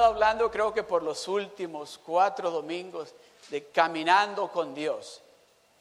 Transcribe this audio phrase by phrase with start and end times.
[0.00, 3.14] Hablando, creo que por los últimos cuatro domingos,
[3.50, 5.20] de caminando con Dios.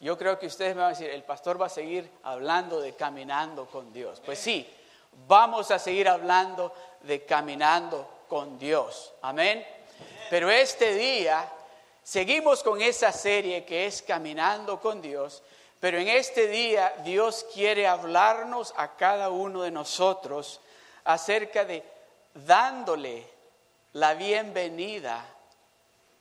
[0.02, 2.94] Yo creo que ustedes me van a decir, el pastor va a seguir hablando de
[2.94, 4.22] caminando con Dios.
[4.26, 4.68] Pues sí,
[5.28, 9.14] vamos a seguir hablando de caminando con Dios.
[9.22, 9.66] Amén.
[10.30, 11.50] Pero este día
[12.04, 15.42] seguimos con esa serie que es caminando con Dios.
[15.80, 20.60] Pero en este día Dios quiere hablarnos a cada uno de nosotros
[21.06, 21.84] acerca de
[22.34, 23.31] dándole
[23.94, 25.26] la bienvenida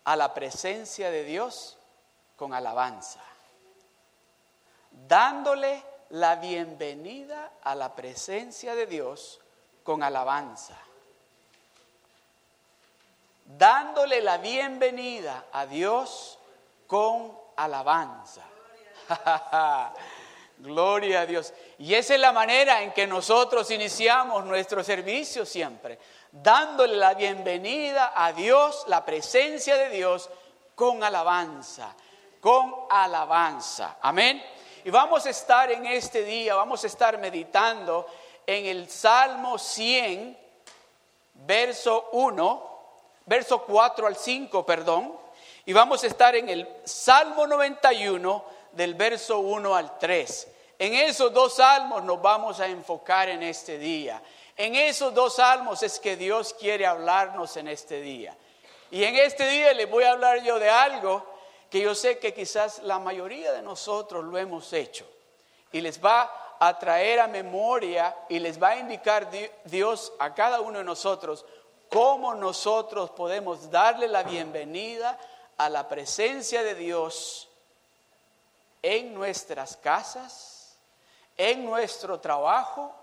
[0.05, 1.77] a la presencia de Dios
[2.37, 3.21] con alabanza.
[5.07, 9.41] Dándole la bienvenida a la presencia de Dios
[9.85, 10.77] con alabanza.
[13.45, 16.39] Dándole la bienvenida a Dios
[16.87, 18.43] con alabanza.
[20.59, 21.53] Gloria a Dios.
[21.79, 25.99] Y esa es la manera en que nosotros iniciamos nuestro servicio siempre,
[26.33, 30.31] dándole la bienvenida a Dios, la presencia de Dios,
[30.75, 31.95] con alabanza,
[32.41, 33.97] con alabanza.
[34.01, 34.43] Amén.
[34.85, 38.07] Y vamos a estar en este día, vamos a estar meditando
[38.47, 40.39] en el Salmo 100,
[41.35, 42.71] verso 1,
[43.27, 45.13] verso 4 al 5, perdón.
[45.67, 50.49] Y vamos a estar en el Salmo 91, del verso 1 al 3.
[50.79, 54.23] En esos dos salmos nos vamos a enfocar en este día.
[54.57, 58.37] En esos dos salmos es que Dios quiere hablarnos en este día.
[58.91, 61.25] Y en este día les voy a hablar yo de algo
[61.71, 65.07] que yo sé que quizás la mayoría de nosotros lo hemos hecho.
[65.73, 69.31] Y les va a traer a memoria y les va a indicar
[69.65, 71.45] Dios a cada uno de nosotros
[71.89, 75.19] cómo nosotros podemos darle la bienvenida
[75.57, 77.49] a la presencia de Dios
[78.83, 80.77] en nuestras casas,
[81.37, 82.95] en nuestro trabajo,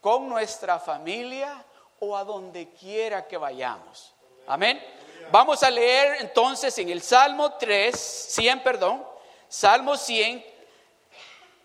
[0.00, 1.64] con nuestra familia
[2.00, 4.14] o a donde quiera que vayamos.
[4.46, 4.82] Amén.
[5.30, 9.04] Vamos a leer entonces en el Salmo 3, 100, perdón,
[9.48, 10.44] Salmo 100,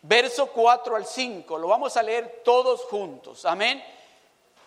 [0.02, 1.58] verso 4 al 5.
[1.58, 3.46] Lo vamos a leer todos juntos.
[3.46, 3.84] Amén.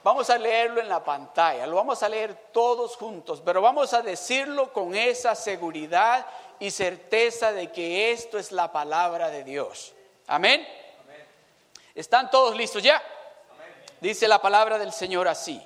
[0.03, 4.03] Vamos a leerlo en la pantalla, lo vamos a leer todos juntos, pero vamos a
[4.03, 6.25] decirlo con esa seguridad
[6.60, 9.94] y certeza de que esto es la palabra de Dios.
[10.28, 10.65] Amén.
[11.93, 13.03] ¿Están todos listos ya?
[14.00, 15.60] Dice la palabra del Señor así.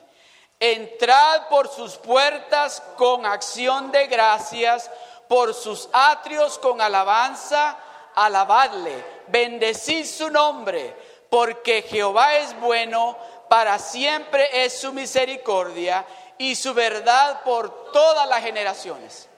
[0.59, 4.91] Entrad por sus puertas con acción de gracias,
[5.27, 7.77] por sus atrios con alabanza,
[8.15, 10.95] alabadle, bendecid su nombre,
[11.31, 13.17] porque Jehová es bueno,
[13.49, 16.05] para siempre es su misericordia
[16.37, 19.29] y su verdad por todas las generaciones.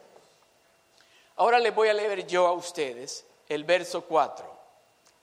[1.36, 4.50] Ahora les voy a leer yo a ustedes el verso 4.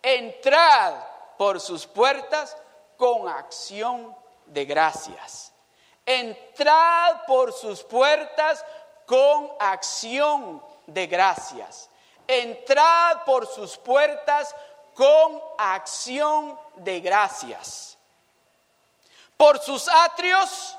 [0.02, 0.94] Entrad
[1.38, 2.58] por sus puertas
[3.00, 4.14] con acción
[4.46, 5.54] de gracias.
[6.06, 8.66] Entrad por sus puertas
[9.06, 11.90] con acción de gracias.
[12.28, 14.54] Entrad por sus puertas
[14.94, 17.98] con acción de gracias.
[19.38, 20.78] Por sus atrios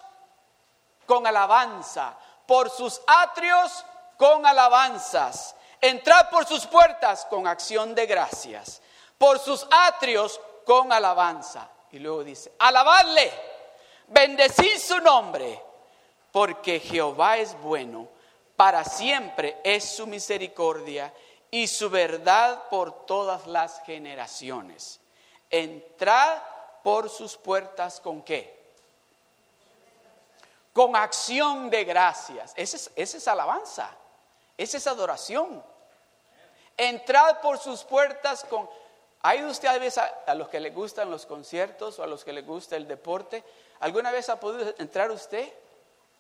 [1.07, 2.15] con alabanza.
[2.47, 3.83] Por sus atrios
[4.19, 5.57] con alabanzas.
[5.81, 8.83] Entrad por sus puertas con acción de gracias.
[9.17, 11.67] Por sus atrios con alabanza.
[11.93, 13.33] Y luego dice, alabadle,
[14.09, 15.61] bendecid su nombre,
[16.31, 18.09] porque Jehová es bueno,
[18.57, 21.13] para siempre es su misericordia
[21.51, 25.01] y su verdad por todas las generaciones.
[25.51, 26.39] Entrad
[26.83, 28.59] por sus puertas con qué?
[30.73, 32.53] Con acción de gracias.
[32.55, 33.91] Esa es, esa es alabanza,
[34.57, 35.65] esa es adoración.
[36.77, 38.71] Entrad por sus puertas con
[39.23, 42.47] ¿Hay usted a a, los que les gustan los conciertos o a los que les
[42.47, 43.45] gusta el deporte?
[43.81, 45.47] ¿Alguna vez ha podido entrar usted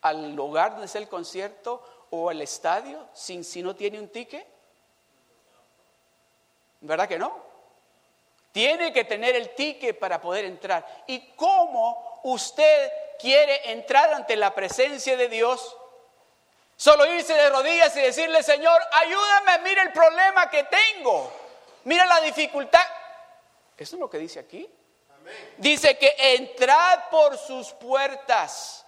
[0.03, 4.47] al lugar donde está el concierto o al estadio sin si no tiene un ticket?
[6.81, 7.35] ¿Verdad que no?
[8.53, 11.05] Tiene que tener el ticket para poder entrar.
[11.07, 15.75] ¿Y cómo usted quiere entrar ante la presencia de Dios?
[16.77, 21.31] Solo irse de rodillas y decirle, Señor, ayúdame, mire el problema que tengo.
[21.85, 22.81] Mira la dificultad.
[23.81, 24.71] Eso es lo que dice aquí.
[25.56, 28.85] Dice que entrad por sus puertas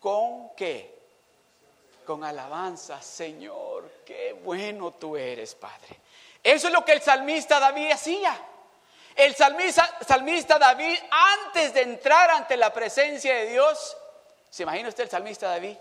[0.00, 0.98] con qué?
[2.06, 6.00] Con alabanza, Señor, qué bueno tú eres, Padre.
[6.42, 8.34] Eso es lo que el salmista David hacía.
[9.14, 13.94] El salmista, salmista David, antes de entrar ante la presencia de Dios,
[14.48, 15.76] ¿se imagina usted el salmista David?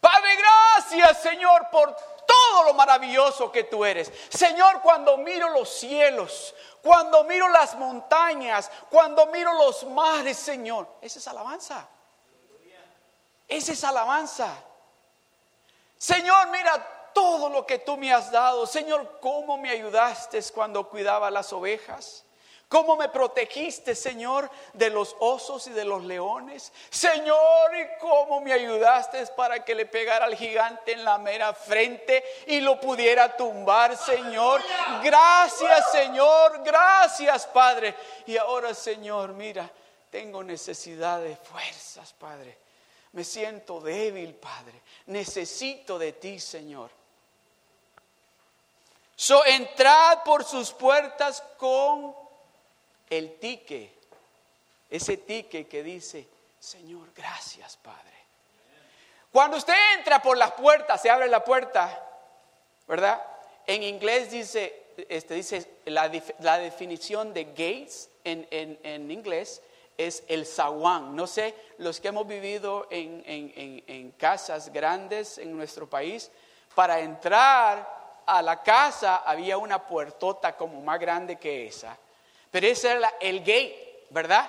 [0.00, 1.96] Padre, gracias, Señor, por
[2.50, 4.12] todo lo maravilloso que tú eres.
[4.28, 11.18] Señor, cuando miro los cielos, cuando miro las montañas, cuando miro los mares, Señor, esa
[11.18, 11.88] es alabanza.
[13.48, 14.54] Esa es alabanza.
[15.98, 18.66] Señor, mira todo lo que tú me has dado.
[18.66, 22.24] Señor, cómo me ayudaste cuando cuidaba las ovejas.
[22.74, 26.72] ¿Cómo me protegiste, Señor, de los osos y de los leones?
[26.90, 32.24] Señor, ¿y cómo me ayudaste para que le pegara al gigante en la mera frente
[32.48, 34.60] y lo pudiera tumbar, Señor?
[35.04, 37.94] Gracias, Señor, gracias, Padre.
[38.26, 39.70] Y ahora, Señor, mira,
[40.10, 42.58] tengo necesidad de fuerzas, Padre.
[43.12, 44.82] Me siento débil, Padre.
[45.06, 46.90] Necesito de ti, Señor.
[49.14, 52.23] So, entrad por sus puertas con
[53.18, 53.92] el tique,
[54.90, 56.26] ese tique que dice,
[56.58, 58.14] Señor, gracias Padre.
[59.34, 62.08] Cuando usted entra por las puertas, se abre la puerta,
[62.86, 63.20] ¿verdad?
[63.66, 69.60] En inglés dice, este, dice la, definición de gates en, en, inglés
[69.98, 71.16] es el zaguán.
[71.16, 76.30] No sé, los que hemos vivido en, en, casas grandes en nuestro país,
[76.74, 81.98] para entrar a la casa había una puertota como más grande que esa.
[82.54, 84.48] Pero ese era el gate, ¿verdad?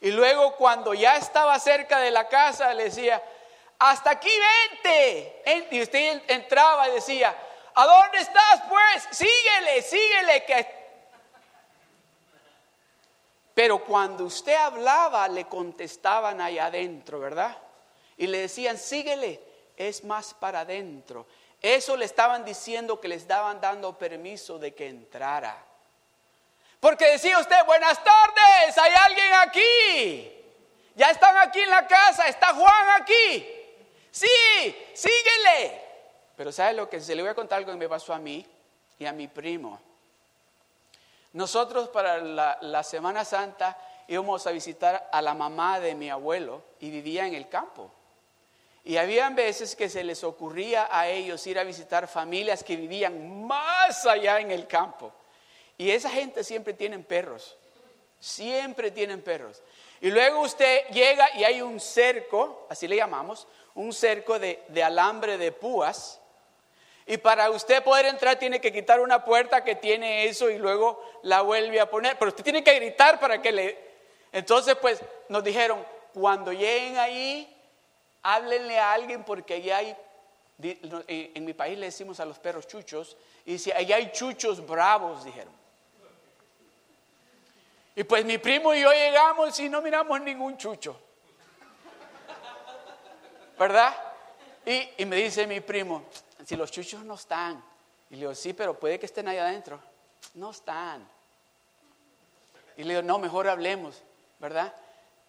[0.00, 3.22] Y luego cuando ya estaba cerca de la casa le decía,
[3.78, 4.28] hasta aquí
[4.82, 5.68] vente.
[5.70, 7.32] Y usted entraba y decía,
[7.76, 9.16] ¿a dónde estás pues?
[9.16, 10.44] Síguele, síguele.
[13.54, 17.56] Pero cuando usted hablaba le contestaban allá adentro, ¿verdad?
[18.16, 19.40] Y le decían, síguele,
[19.76, 21.24] es más para adentro.
[21.62, 25.67] Eso le estaban diciendo que les daban dando permiso de que entrara.
[26.80, 30.32] Porque decía usted, buenas tardes, hay alguien aquí.
[30.94, 33.46] Ya están aquí en la casa, está Juan aquí.
[34.10, 34.28] Sí,
[34.94, 35.82] síguele.
[36.36, 38.46] Pero ¿sabe lo que se le voy a contar algo que me pasó a mí
[38.98, 39.80] y a mi primo?
[41.32, 43.76] Nosotros para la, la Semana Santa
[44.06, 47.90] íbamos a visitar a la mamá de mi abuelo y vivía en el campo.
[48.84, 53.46] Y habían veces que se les ocurría a ellos ir a visitar familias que vivían
[53.46, 55.12] más allá en el campo.
[55.78, 57.56] Y esa gente siempre tienen perros,
[58.18, 59.62] siempre tienen perros.
[60.00, 63.46] Y luego usted llega y hay un cerco, así le llamamos,
[63.76, 66.20] un cerco de, alambre de púas.
[67.06, 71.02] Y para usted poder entrar tiene que quitar una puerta que tiene eso y luego
[71.22, 72.18] la vuelve a poner.
[72.18, 73.78] Pero usted tiene que gritar para que le...
[74.32, 77.56] Entonces pues nos dijeron, cuando lleguen ahí,
[78.22, 79.96] háblenle a alguien porque allá hay...
[80.60, 83.16] En mi país le decimos a los perros chuchos,
[83.46, 85.57] y si allá hay chuchos bravos, dijeron.
[87.98, 90.96] Y pues mi primo y yo llegamos y no miramos ningún chucho.
[93.58, 93.92] ¿Verdad?
[94.64, 96.04] Y, me dice mi primo,
[96.46, 97.60] si los chuchos no están.
[98.08, 99.80] Y le digo, sí, pero puede que estén ahí adentro.
[100.34, 101.04] No están.
[102.76, 104.00] Y le digo, no, mejor hablemos,
[104.38, 104.72] ¿verdad?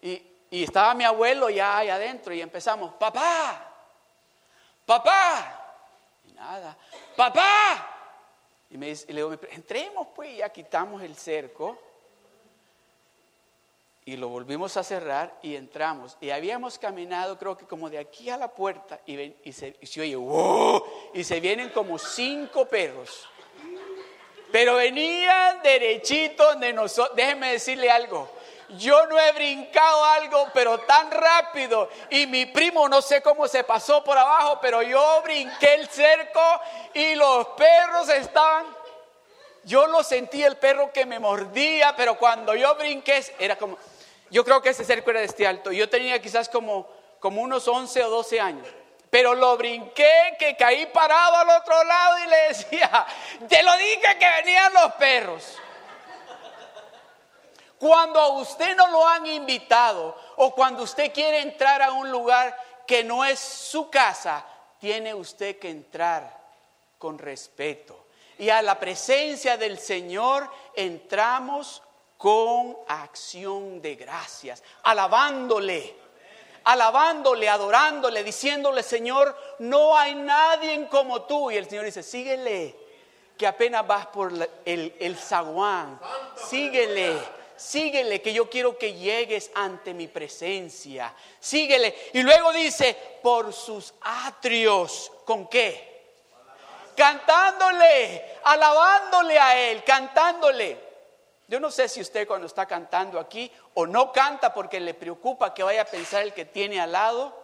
[0.00, 0.22] Y,
[0.52, 3.68] estaba mi abuelo ya ahí adentro y empezamos, papá,
[4.86, 5.74] papá.
[6.24, 6.76] Y nada,
[7.16, 7.96] papá.
[8.70, 11.89] Y, me dice, y le digo, entremos pues, ya quitamos el cerco
[14.04, 16.16] y lo volvimos a cerrar y entramos.
[16.20, 20.82] Y habíamos caminado, creo que como de aquí a la puerta, y, se, oye, ¡wow!
[21.14, 23.28] Y se vienen como cinco perros.
[24.50, 27.16] Pero venían derechito de nosotros.
[27.16, 28.28] Déjenme decirle algo.
[28.70, 31.88] Yo no he brincado algo, pero tan rápido.
[32.08, 36.40] Y mi primo no sé cómo se pasó por abajo, pero yo brinqué el cerco
[36.94, 38.80] y los perros estaban
[39.64, 43.76] yo lo sentí el perro que me mordía, pero cuando yo brinqué, era como,
[44.30, 45.72] yo creo que ese cerco era de este alto.
[45.72, 48.66] Yo tenía quizás como, como unos 11 o 12 años.
[49.10, 53.06] Pero lo brinqué, que caí parado al otro lado y le decía,
[53.48, 55.56] te lo dije que venían los perros.
[57.78, 62.56] Cuando a usted no lo han invitado o cuando usted quiere entrar a un lugar
[62.86, 64.44] que no es su casa,
[64.78, 66.38] tiene usted que entrar
[66.98, 68.06] con respeto
[68.40, 71.82] y a la presencia del Señor entramos
[72.20, 75.96] con acción de gracias, alabándole,
[76.64, 81.50] alabándole, adorándole, diciéndole, Señor, no hay nadie como tú.
[81.50, 82.76] Y el Señor dice, síguele,
[83.38, 84.30] que apenas vas por
[84.66, 85.98] el, el zaguán,
[86.36, 87.40] síguele.
[87.56, 91.14] Síguele, que yo quiero que llegues ante mi presencia.
[91.38, 91.94] Síguele.
[92.14, 95.90] Y luego dice, por sus atrios, ¿con qué?
[96.96, 100.89] cantándole, alabándole a Él, cantándole.
[101.50, 105.52] Yo no sé si usted cuando está cantando aquí o no canta porque le preocupa
[105.52, 107.36] que vaya a pensar el que tiene al lado,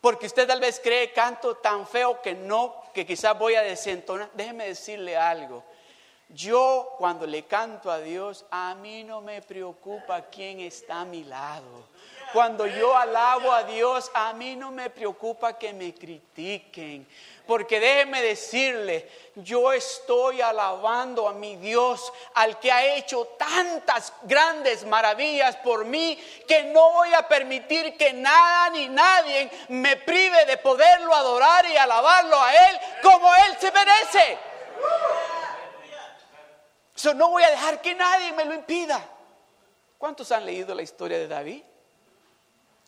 [0.00, 4.30] porque usted tal vez cree canto tan feo que no, que quizás voy a desentonar.
[4.32, 5.62] Déjeme decirle algo.
[6.30, 11.24] Yo cuando le canto a Dios, a mí no me preocupa quién está a mi
[11.24, 11.88] lado.
[12.32, 17.06] Cuando yo alabo a Dios, a mí no me preocupa que me critiquen.
[17.50, 24.84] Porque déjeme decirle, yo estoy alabando a mi Dios, al que ha hecho tantas grandes
[24.84, 26.16] maravillas por mí,
[26.46, 31.76] que no voy a permitir que nada ni nadie me prive de poderlo adorar y
[31.76, 34.38] alabarlo a Él como Él se merece.
[36.94, 39.04] Eso no voy a dejar que nadie me lo impida.
[39.98, 41.64] ¿Cuántos han leído la historia de David?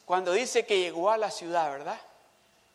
[0.05, 1.99] Cuando dice que llegó a la ciudad, ¿verdad?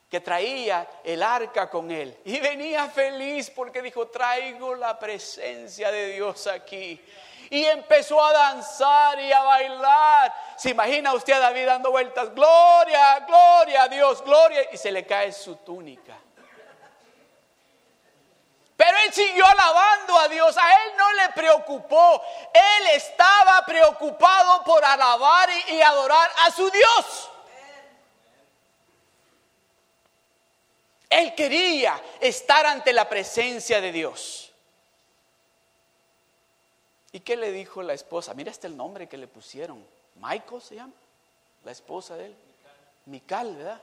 [0.10, 2.18] Que traía el arca con él.
[2.26, 7.04] Y venía feliz porque dijo, traigo la presencia de Dios aquí.
[7.50, 10.34] Y empezó a danzar y a bailar.
[10.58, 12.34] ¿Se imagina usted a David dando vueltas?
[12.34, 14.68] Gloria, gloria a Dios, gloria.
[14.72, 16.18] Y se le cae su túnica.
[18.78, 22.22] Pero él siguió alabando a Dios, a él no le preocupó,
[22.54, 27.32] él estaba preocupado por alabar y, adorar a su Dios.
[31.10, 34.52] Él quería estar ante la presencia de Dios.
[37.12, 38.34] ¿Y qué le dijo la esposa?
[38.34, 39.84] Mira este el nombre que le pusieron.
[40.16, 40.94] Michael se llama,
[41.64, 42.36] la esposa de él.
[43.06, 43.82] Mical, ¿verdad?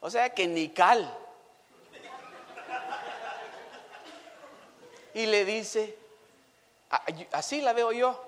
[0.00, 1.16] O sea que Nical
[5.18, 5.96] y le dice,
[7.32, 8.24] así la veo yo.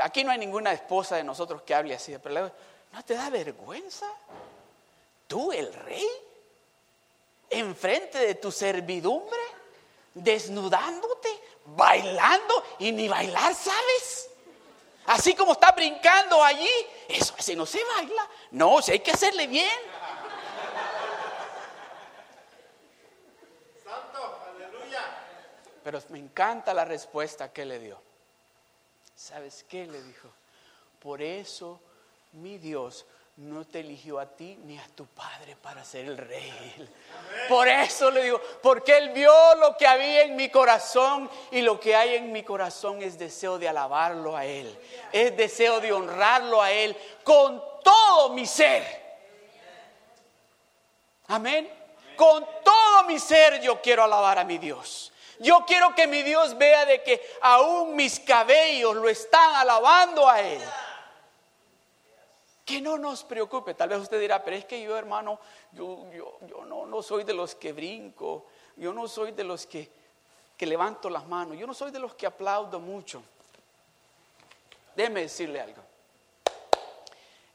[0.00, 2.50] Aquí no hay ninguna esposa de nosotros que hable así, pero
[2.92, 4.06] ¿no te da vergüenza?
[5.26, 6.06] ¿Tú, el rey?
[7.52, 9.40] ¿Enfrente de tu servidumbre?
[10.14, 11.28] ¿Desnudándote?
[11.64, 12.64] ¿Bailando?
[12.78, 14.30] Y ni bailar sabes.
[15.06, 16.70] Así como está brincando allí,
[17.08, 18.28] eso así no se baila.
[18.52, 19.68] No, si hay que hacerle bien.
[25.82, 28.00] Pero me encanta la respuesta que le dio.
[29.16, 29.86] ¿Sabes qué?
[29.86, 30.28] Le dijo,
[31.00, 31.80] por eso
[32.32, 33.04] mi Dios
[33.36, 36.52] no te eligió a ti ni a tu padre para ser el rey.
[37.48, 41.80] Por eso le digo, porque Él vio lo que había en mi corazón y lo
[41.80, 44.78] que hay en mi corazón es deseo de alabarlo a Él,
[45.12, 49.02] es deseo de honrarlo a Él con todo mi ser.
[51.28, 51.70] Amén.
[52.16, 55.10] Con todo mi ser yo quiero alabar a mi Dios.
[55.38, 60.40] Yo quiero que mi Dios vea de que aún mis cabellos lo están alabando a
[60.40, 60.62] Él.
[62.64, 63.74] Que no nos preocupe.
[63.74, 65.38] Tal vez usted dirá, pero es que yo, hermano,
[65.72, 68.46] yo, yo, no, no soy de los que brinco.
[68.76, 69.88] Yo no soy de los que,
[70.56, 71.58] que levanto las manos.
[71.58, 73.22] Yo no soy de los que aplaudo mucho.
[74.94, 75.82] Déjeme decirle algo.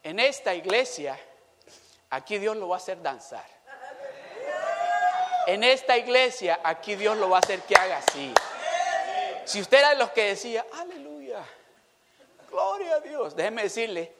[0.03, 1.19] En esta iglesia,
[2.09, 3.57] aquí Dios lo va a hacer danzar
[5.47, 8.33] en esta iglesia, aquí Dios lo va a hacer que haga así.
[9.45, 11.41] Si usted era de los que decía, aleluya,
[12.49, 14.11] gloria a Dios, déjeme decirle,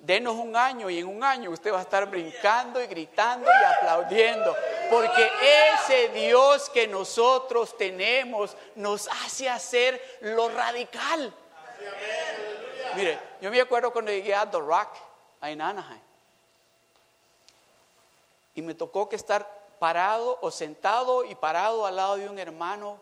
[0.00, 3.64] denos un año y en un año usted va a estar brincando y gritando y
[3.74, 4.56] aplaudiendo,
[4.90, 5.30] porque
[5.74, 11.32] ese Dios que nosotros tenemos nos hace hacer lo radical.
[12.96, 14.88] Mire, yo me acuerdo cuando llegué a The Rock,
[15.42, 16.00] en Anaheim,
[18.54, 23.00] y me tocó que estar parado o sentado y parado al lado de un hermano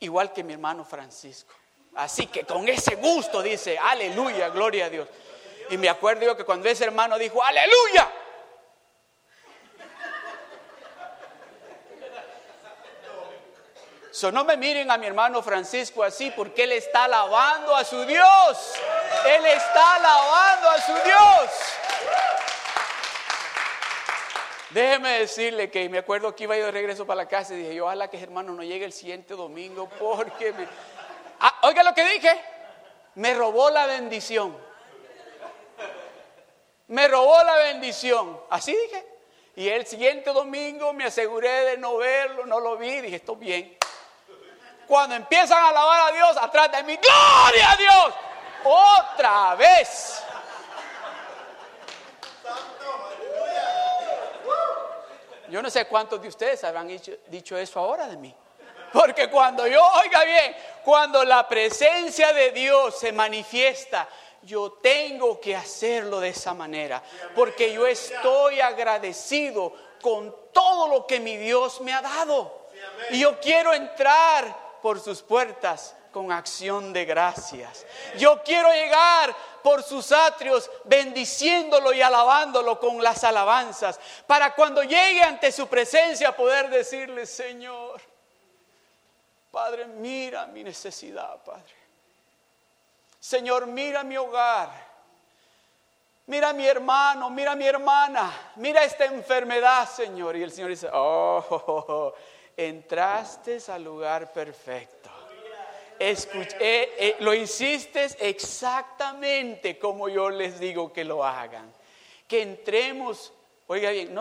[0.00, 1.52] igual que mi hermano Francisco.
[1.94, 5.08] Así que con ese gusto dice, aleluya, gloria a Dios.
[5.70, 8.10] Y me acuerdo yo que cuando ese hermano dijo, aleluya,
[14.14, 18.04] So, no me miren a mi hermano Francisco así porque él está alabando a su
[18.04, 18.74] Dios.
[19.26, 21.50] Él está alabando a su Dios.
[24.70, 27.80] Déjeme decirle que me acuerdo que iba yo de regreso para la casa y dije,
[27.80, 30.68] ojalá que hermano no llegue el siguiente domingo porque me...
[31.40, 32.40] Ah, oiga lo que dije,
[33.16, 34.56] me robó la bendición.
[36.88, 38.40] Me robó la bendición.
[38.50, 39.14] Así dije.
[39.56, 43.76] Y el siguiente domingo me aseguré de no verlo, no lo vi, dije, esto bien.
[44.86, 48.14] Cuando empiezan a alabar a Dios, atrás de mí, gloria a Dios,
[48.64, 50.22] otra vez.
[55.48, 56.88] Yo no sé cuántos de ustedes habrán
[57.28, 58.34] dicho, eso ahora de mí.
[58.92, 64.08] Porque cuando yo, oiga bien, cuando la presencia de Dios se manifiesta,
[64.44, 67.02] yo tengo que hacerlo de esa manera.
[67.34, 72.68] Porque yo estoy agradecido con todo lo que mi Dios me ha dado.
[73.10, 77.84] Y yo quiero entrar por sus puertas con acción de gracias.
[78.18, 85.22] Yo quiero llegar por sus atrios bendiciéndolo y alabándolo con las alabanzas, para cuando llegue
[85.22, 88.00] ante su presencia poder decirle, Señor,
[89.50, 91.83] Padre, mira mi necesidad, Padre.
[93.24, 94.70] Señor, mira mi hogar.
[96.26, 100.36] mira mi hermano, mira mi hermana, mira esta enfermedad, Señor.
[100.36, 102.12] Y el Señor dice, oh,
[102.54, 105.08] entraste al lugar perfecto.
[105.98, 111.72] Escuché, eh, eh, lo hiciste exactamente como yo les digo que lo hagan.
[112.28, 113.32] Que entremos,
[113.68, 114.14] oiga bien,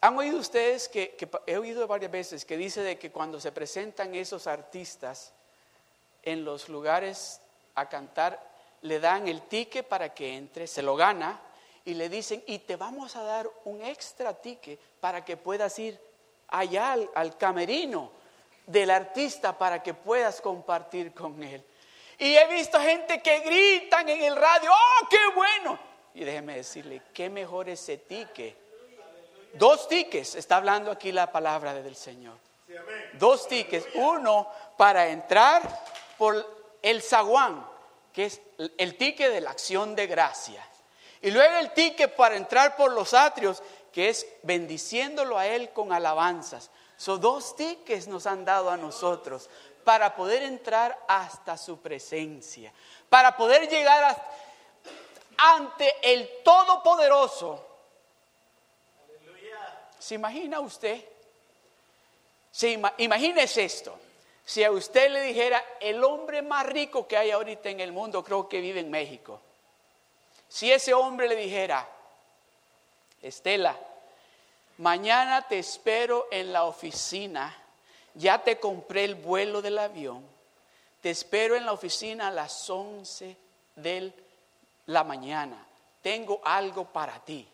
[0.00, 1.16] ¿Han oído ustedes que,
[1.46, 5.32] he oído varias veces que dice de que cuando se presentan esos artistas
[6.22, 7.40] en los lugares
[7.74, 8.40] a cantar,
[8.82, 11.40] le dan el ticket para que entre, se lo gana
[11.84, 15.98] y le dicen, y te vamos a dar un extra ticket para que puedas ir
[16.48, 18.10] allá al, camerino
[18.66, 21.64] del artista para que puedas compartir con él.
[22.18, 25.78] Y he visto gente que gritan en el radio, ¡oh, qué bueno!
[26.14, 28.70] Y déjeme decirle, qué mejor ese ticket
[29.54, 32.36] Dos tickets, está hablando aquí la palabra del Señor.
[33.14, 35.62] Dos tickets, uno para entrar
[36.20, 37.66] por el zaguán,
[38.12, 38.42] que es
[38.76, 40.62] el ticket de la acción de gracia.
[41.22, 45.94] Y luego el ticket para entrar por los atrios, que es bendiciéndolo a Él con
[45.94, 46.70] alabanzas.
[46.98, 49.48] Son dos tickets nos han dado a nosotros
[49.82, 52.70] para poder entrar hasta su presencia,
[53.08, 54.22] para poder llegar
[55.38, 57.66] ante el Todopoderoso
[59.98, 61.04] ¿Se imagina usted?
[62.50, 63.96] Se imagínese esto.
[64.50, 68.24] Si a usted le dijera, el hombre más rico que hay ahorita en el mundo
[68.24, 69.40] creo que vive en México.
[70.48, 71.86] Si ese hombre le dijera,
[73.22, 73.78] Estela,
[74.78, 77.56] mañana te espero en la oficina,
[78.14, 80.26] ya te compré el vuelo del avión,
[81.00, 83.36] te espero en la oficina a las 11
[83.76, 84.12] de
[84.86, 85.64] la mañana,
[86.02, 87.46] tengo algo para ti.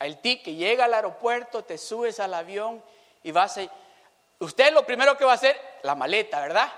[0.00, 2.82] el ticket, llega al aeropuerto, te subes al avión
[3.22, 3.62] y vas a...
[4.38, 6.70] Usted lo primero que va a hacer, la maleta, ¿verdad?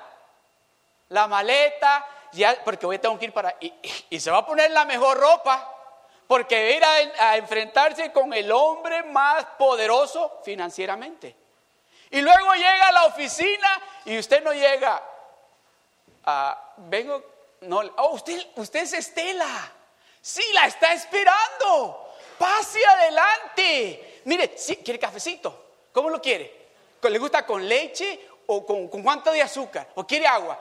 [1.08, 3.56] La maleta, ya, porque hoy tengo que ir para...
[3.60, 5.72] Y, se va a poner la mejor ropa,
[6.26, 11.34] porque va a ir a, enfrentarse con el hombre más poderoso financieramente.
[12.10, 15.02] Y luego llega a la oficina y usted no llega.
[16.76, 17.32] Vengo...
[17.62, 19.72] No, oh, usted, usted es Estela.
[20.20, 22.12] Sí, la está esperando.
[22.36, 24.20] Pase adelante.
[24.24, 24.54] Mire,
[24.84, 25.63] ¿quiere cafecito?
[25.94, 26.52] ¿Cómo lo quiere?
[27.00, 29.88] ¿Le gusta con leche o con, cuánto de azúcar?
[29.94, 30.58] ¿O quiere agua?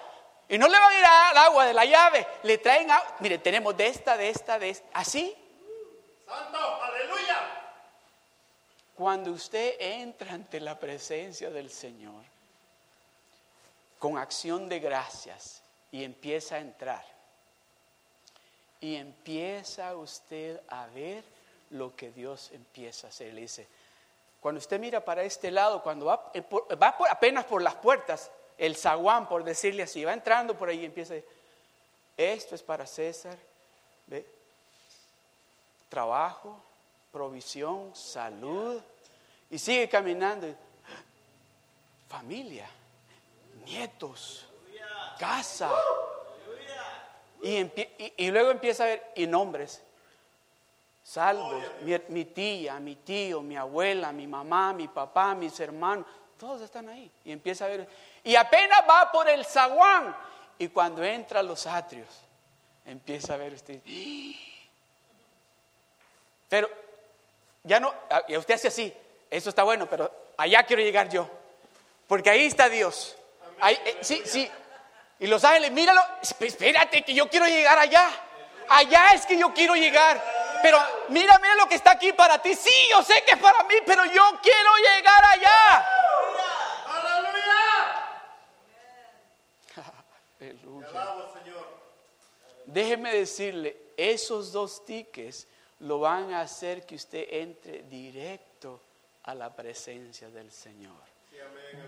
[0.48, 3.16] Y no le van a ir al agua de la llave, le traen agua.
[3.20, 4.88] Mire, tenemos de esta, de esta, de esta.
[4.94, 5.36] ¿Así?
[6.28, 7.40] Santo, aleluya.
[8.94, 12.24] Cuando usted entra ante la presencia del Señor
[13.98, 17.04] con acción de gracias y empieza a entrar,
[18.82, 21.24] y empieza usted a ver
[21.72, 23.34] lo que Dios empieza a hacer.
[23.34, 23.66] Le dice,
[24.44, 26.44] cuando usted mira para este lado, cuando va, eh,
[27.10, 31.16] apenas por las puertas, el zaguán, por decirle así, va entrando por ahí y empieza,
[32.18, 33.38] esto es para César,
[34.08, 34.26] ¿ve?
[35.88, 36.60] trabajo,
[37.14, 38.82] provisión, salud,
[39.50, 40.54] y sigue caminando,
[42.10, 42.70] familia,
[43.64, 44.46] nietos,
[45.18, 45.72] casa,
[47.42, 47.72] y,
[48.18, 49.82] y luego empieza a ver, y nombres,
[51.04, 51.64] salvos,
[52.10, 56.06] mi, tía, mi tío, mi abuela, mi mamá, mi papá, mis hermanos,
[56.40, 57.12] todos están ahí.
[57.26, 57.88] Y empieza a ver,
[58.24, 60.16] y apenas va por el zaguán,
[60.58, 62.08] y cuando entra a los atrios,
[62.86, 63.82] empieza a ver usted.
[66.50, 66.70] Pero
[67.64, 67.94] ya no,
[68.28, 68.94] y usted hace así,
[69.30, 71.28] eso está bueno, pero allá quiero llegar yo,
[72.08, 73.18] porque ahí está Dios.
[73.60, 74.48] Ahí, eh, sí, sí.
[75.20, 78.08] Y los ángeles, míralo, espérate que yo quiero llegar allá.
[78.70, 80.22] Allá es que yo quiero llegar
[80.64, 82.56] pero mira, mira lo que está aquí para ti.
[82.56, 85.88] Sí, yo sé que es para mí, pero yo quiero llegar allá.
[86.88, 88.14] Aleluya.
[92.66, 95.48] Déjeme decirle, esos dos tickets
[95.82, 98.80] lo van a hacer que usted entre directo
[99.24, 100.96] a la presencia del Señor.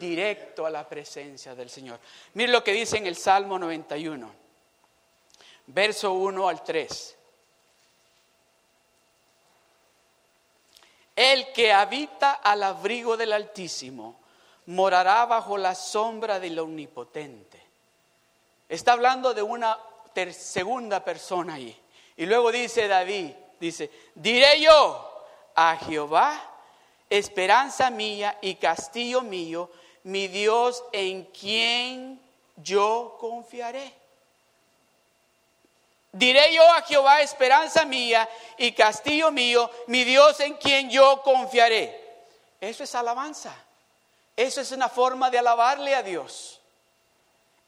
[0.02, 1.98] Directo a la presencia del Señor.
[2.34, 4.30] Mire lo que dice en el Salmo 91,
[5.68, 7.15] verso 1 al 3.
[11.16, 14.20] El que habita al abrigo del Altísimo
[14.68, 17.62] morará bajo la sombra del Omnipotente.
[18.68, 19.78] Está hablando de una
[20.32, 21.78] segunda persona ahí.
[22.18, 25.24] Y luego dice David, dice, diré yo
[25.56, 26.42] a Jehová,
[27.10, 29.70] esperanza mía y castillo mío,
[30.04, 32.20] mi Dios en quien
[32.58, 33.94] yo confiaré.
[36.16, 42.24] Diré yo a Jehová, esperanza mía y castillo mío, mi Dios en quien yo confiaré.
[42.62, 43.54] Eso es alabanza.
[44.34, 46.62] Eso es una forma de alabarle a Dios.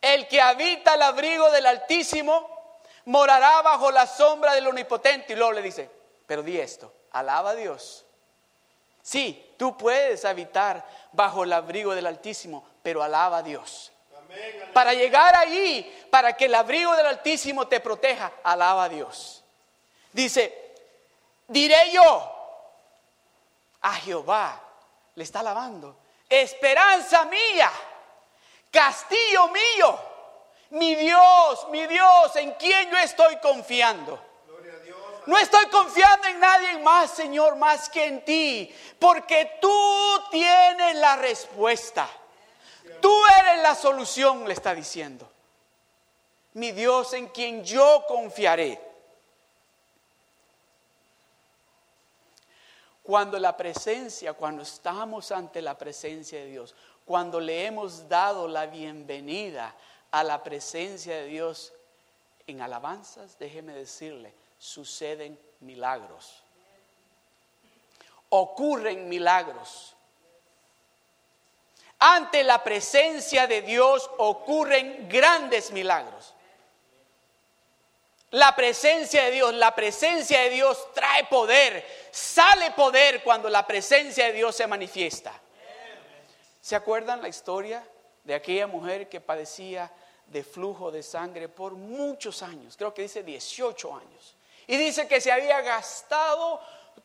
[0.01, 2.49] El que habita el abrigo del Altísimo
[3.03, 5.33] morará bajo la sombra del Omnipotente.
[5.33, 5.91] Y luego le dice,
[6.25, 8.05] pero di esto, alaba a Dios.
[9.01, 13.91] Sí, tú puedes habitar bajo el abrigo del Altísimo, pero alaba a Dios.
[14.73, 19.43] Para llegar allí, para que el abrigo del Altísimo te proteja, alaba a Dios.
[20.11, 20.73] Dice,
[21.47, 22.33] diré yo
[23.81, 24.61] a Jehová,
[25.15, 25.97] le está alabando,
[26.29, 27.71] esperanza mía,
[28.71, 29.99] castillo mío,
[30.71, 34.27] mi Dios, mi Dios, en quien yo estoy confiando.
[35.25, 41.17] No estoy confiando en nadie más, Señor, más que en ti, porque tú tienes la
[41.17, 42.07] respuesta.
[43.01, 45.29] Tú eres la solución, le está diciendo.
[46.53, 48.81] Mi Dios en quien yo confiaré.
[53.03, 58.65] Cuando la presencia, cuando estamos ante la presencia de Dios, cuando le hemos dado la
[58.65, 59.73] bienvenida
[60.11, 61.71] a la presencia de Dios
[62.47, 66.43] en alabanzas, déjeme decirle, suceden milagros.
[68.29, 69.93] Ocurren milagros.
[71.99, 76.33] Ante la presencia de Dios ocurren grandes milagros.
[78.31, 84.25] La presencia de Dios, la presencia de Dios trae poder, sale poder cuando la presencia
[84.25, 85.33] de Dios se manifiesta.
[86.61, 87.81] ¿Se acuerdan la historia
[88.25, 89.89] de aquella mujer que padecía
[90.25, 92.75] de flujo de sangre por muchos años?
[92.75, 94.35] Creo que dice 18 años.
[94.67, 96.59] Y dice que se había gastado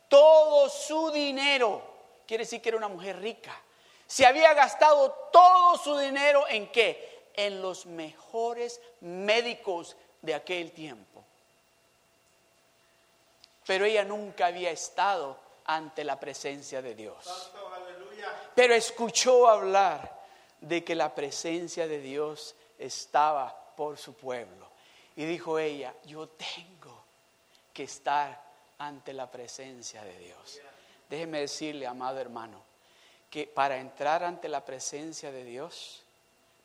[0.09, 1.81] todo su dinero.
[2.27, 3.57] Quiere decir que era una mujer rica.
[4.13, 7.31] Se había gastado todo su dinero en qué?
[7.33, 11.25] En los mejores médicos de aquel tiempo.
[13.67, 17.51] Pero ella nunca había estado ante la presencia de Dios.
[18.55, 20.21] Pero escuchó hablar
[20.61, 24.69] de que la presencia de Dios estaba por su pueblo.
[25.17, 27.03] Y dijo ella, yo tengo
[27.73, 28.43] que estar
[28.77, 30.61] ante la presencia de Dios.
[31.09, 32.72] Déjeme decirle, amado hermano,
[33.33, 36.03] que para entrar ante la presencia de Dios,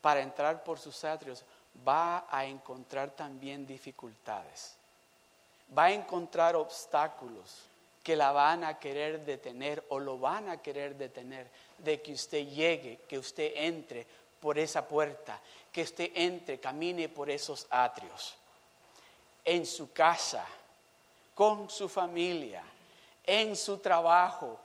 [0.02, 1.42] para entrar por sus atrios,
[1.86, 4.74] va a encontrar también dificultades.
[5.76, 7.62] Va a encontrar obstáculos
[8.02, 11.46] que la van a querer detener o lo van a querer detener
[11.78, 14.06] de que usted llegue, que usted entre
[14.38, 15.40] por esa puerta,
[15.72, 18.34] que usted entre, camine por esos atrios.
[19.42, 20.44] En su casa,
[21.34, 22.62] con su familia,
[23.24, 24.60] en su trabajo,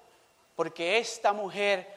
[0.55, 1.87] porque esta mujer,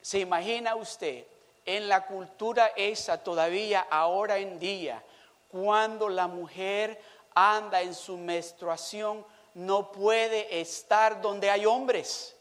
[0.00, 1.24] se imagina usted,
[1.66, 5.02] en la cultura esa todavía ahora en día,
[5.50, 7.00] cuando la mujer
[7.34, 12.36] anda en su menstruación, no puede estar donde hay hombres.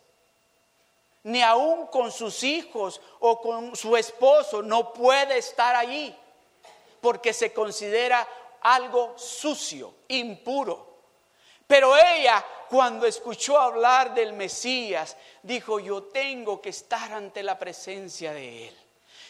[1.23, 6.15] Ni aún con sus hijos o con su esposo no puede estar allí,
[7.01, 8.27] porque se considera
[8.61, 10.87] algo sucio, impuro.
[11.67, 18.31] Pero ella, cuando escuchó hablar del Mesías, dijo, yo tengo que estar ante la presencia
[18.31, 18.77] de Él.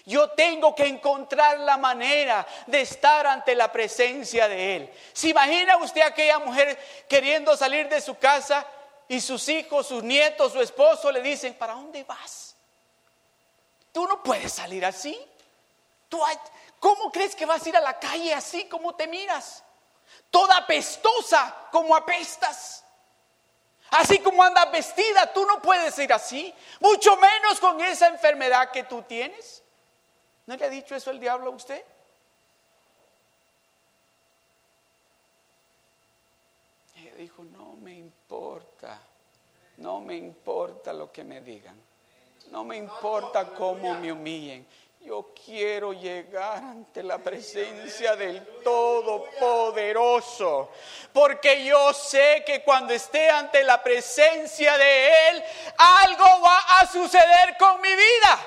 [0.05, 4.93] Yo tengo que encontrar la manera de estar ante la presencia de Él.
[5.13, 8.65] ¿Se imagina usted aquella mujer queriendo salir de su casa
[9.07, 12.55] y sus hijos, sus nietos, su esposo le dicen, ¿para dónde vas?
[13.91, 15.19] Tú no puedes salir así.
[16.07, 16.21] ¿Tú,
[16.79, 19.63] ¿Cómo crees que vas a ir a la calle así como te miras?
[20.29, 22.83] toda apestosa como apestas.
[23.91, 28.83] Así como andas vestida, tú no puedes ir así, mucho menos con esa enfermedad que
[28.83, 29.63] tú tienes.
[30.45, 31.83] ¿No le ha dicho eso el diablo a usted?
[36.97, 38.99] Ella dijo, no me importa,
[39.77, 41.75] no me importa lo que me digan,
[42.51, 44.67] no me importa cómo me humillen.
[45.01, 50.71] Yo quiero llegar ante la presencia del Todopoderoso,
[51.13, 55.41] porque yo sé que cuando esté ante la presencia de Él,
[55.77, 58.39] algo va a suceder con mi vida.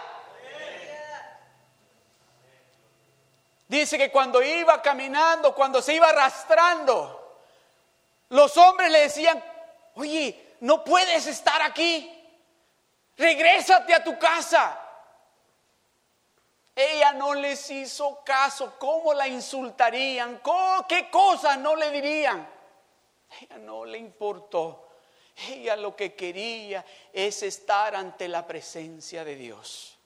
[3.67, 7.39] Dice que cuando iba caminando, cuando se iba arrastrando,
[8.29, 9.43] los hombres le decían,
[9.95, 12.15] oye, no puedes estar aquí,
[13.17, 14.82] regrésate a tu casa.
[16.75, 18.75] Ella no les hizo caso.
[18.79, 20.41] ¿Cómo la insultarían?
[20.89, 22.49] ¿Qué cosas no le dirían?
[23.41, 24.89] Ella no le importó.
[25.49, 29.99] Ella lo que quería es estar ante la presencia de Dios.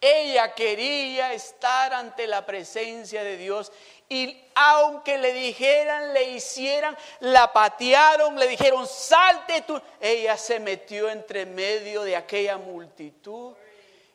[0.00, 3.72] Ella quería estar ante la presencia de Dios
[4.08, 11.10] y aunque le dijeran, le hicieran, la patearon, le dijeron, salte tú, ella se metió
[11.10, 13.54] entre medio de aquella multitud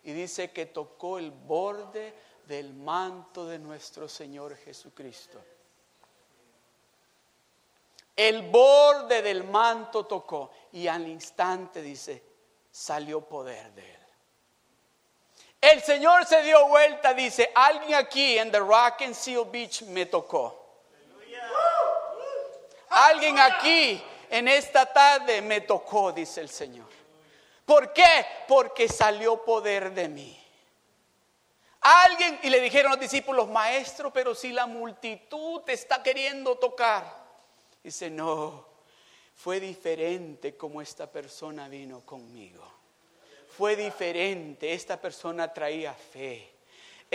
[0.03, 2.13] y dice que tocó el borde
[2.45, 5.43] del manto de nuestro Señor Jesucristo.
[8.15, 12.23] El borde del manto tocó y al instante dice,
[12.69, 13.99] salió poder de él.
[15.59, 20.05] El Señor se dio vuelta, dice, alguien aquí en The Rock and Seal Beach me
[20.05, 20.59] tocó.
[22.89, 27.02] Alguien aquí en esta tarde me tocó, dice el Señor.
[27.65, 28.25] ¿Por qué?
[28.47, 30.39] Porque salió poder de mí.
[31.81, 37.23] Alguien, y le dijeron los discípulos, maestro, pero si la multitud te está queriendo tocar.
[37.83, 38.65] Dice, no,
[39.35, 42.63] fue diferente como esta persona vino conmigo.
[43.49, 46.52] Fue diferente, esta persona traía fe,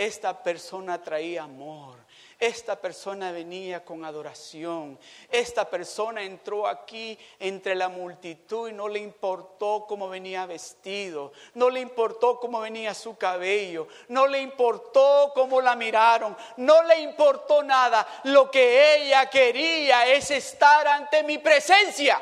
[0.05, 1.99] esta persona traía amor,
[2.39, 4.97] esta persona venía con adoración.
[5.29, 11.33] Esta persona entró aquí entre la multitud y no le importó cómo venía vestido.
[11.53, 13.89] No le importó cómo venía su cabello.
[14.07, 16.37] No le importó cómo la miraron.
[16.55, 18.07] No le importó nada.
[18.23, 22.21] Lo que ella quería es estar ante mi presencia.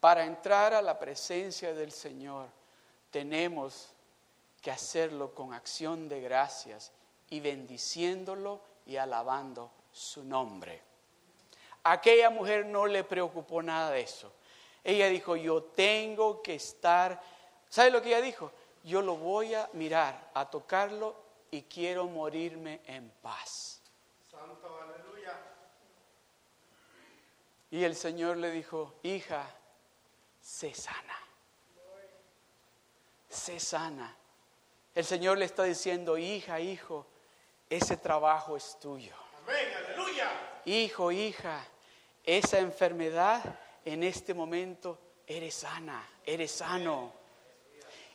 [0.00, 2.48] Para entrar a la presencia del Señor
[3.10, 3.90] tenemos
[4.60, 6.92] que hacerlo con acción de gracias
[7.30, 10.82] y bendiciéndolo y alabando su nombre.
[11.84, 14.32] aquella mujer no le preocupó nada de eso.
[14.84, 17.20] Ella dijo, yo tengo que estar,
[17.68, 18.52] ¿sabe lo que ella dijo?
[18.84, 21.16] Yo lo voy a mirar, a tocarlo
[21.50, 23.82] y quiero morirme en paz.
[24.30, 25.34] Santo, aleluya.
[27.70, 29.46] Y el Señor le dijo, hija,
[30.48, 31.14] sé sana.
[33.28, 34.16] Sé sana.
[34.94, 37.06] El Señor le está diciendo, hija, hijo,
[37.68, 39.14] ese trabajo es tuyo.
[39.42, 40.30] Amén, aleluya.
[40.64, 41.64] Hijo, hija,
[42.24, 47.12] esa enfermedad en este momento eres sana, eres sano.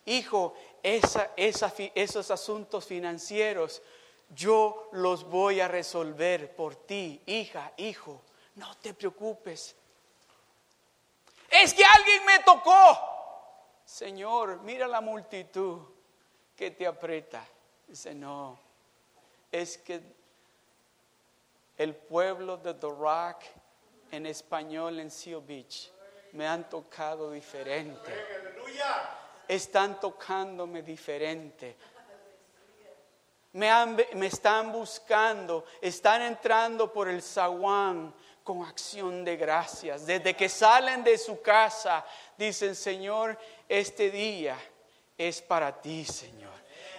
[0.05, 3.81] Hijo, esa, esos asuntos financieros
[4.29, 8.23] yo los voy a resolver por ti, hija, hijo.
[8.55, 9.75] No te preocupes,
[11.53, 12.99] es que alguien me tocó.
[13.85, 15.81] Señor, mira la multitud
[16.55, 17.45] que te aprieta.
[17.87, 18.59] Dice, no,
[19.51, 20.01] es que
[21.77, 23.43] el pueblo de The Rock
[24.11, 25.91] en español en Seal Beach
[26.31, 28.11] me han tocado diferente.
[29.47, 31.77] Están tocándome diferente.
[33.51, 33.69] Me,
[34.15, 38.11] me, están buscando, están entrando por el zaguán
[38.43, 40.05] con acción de gracias.
[40.05, 42.05] Desde que salen de su casa,
[42.37, 43.37] dicen, Señor,
[43.69, 44.57] este día
[45.17, 46.51] es para ti, Señor.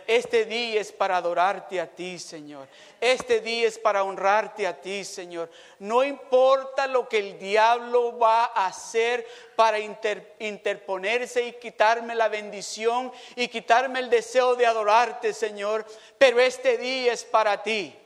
[0.07, 2.69] Este día es para adorarte a ti, Señor.
[3.01, 5.51] Este día es para honrarte a ti, Señor.
[5.79, 9.27] No importa lo que el diablo va a hacer
[9.57, 15.87] para interponerse y quitarme la bendición y quitarme el deseo de adorarte, Señor.
[16.19, 17.97] Pero este día es para ti.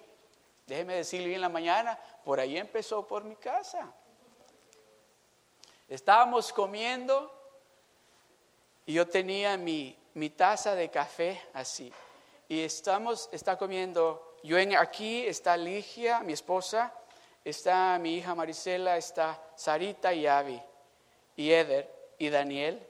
[0.69, 1.99] Déjeme decirle en la mañana,
[2.29, 3.91] por ahí empezó por mi casa.
[5.89, 7.33] Estábamos comiendo
[8.85, 11.91] y yo tenía mi, mi taza de café así.
[12.47, 16.93] Y estamos, está comiendo, yo en, aquí está Ligia, mi esposa,
[17.43, 20.63] está mi hija Marisela, está Sarita y Avi,
[21.35, 22.87] y Eder y Daniel.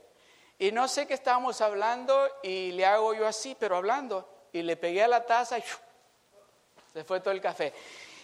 [0.58, 4.28] Y no sé qué estábamos hablando y le hago yo así, pero hablando.
[4.52, 5.64] Y le pegué a la taza y
[6.92, 7.72] se fue todo el café.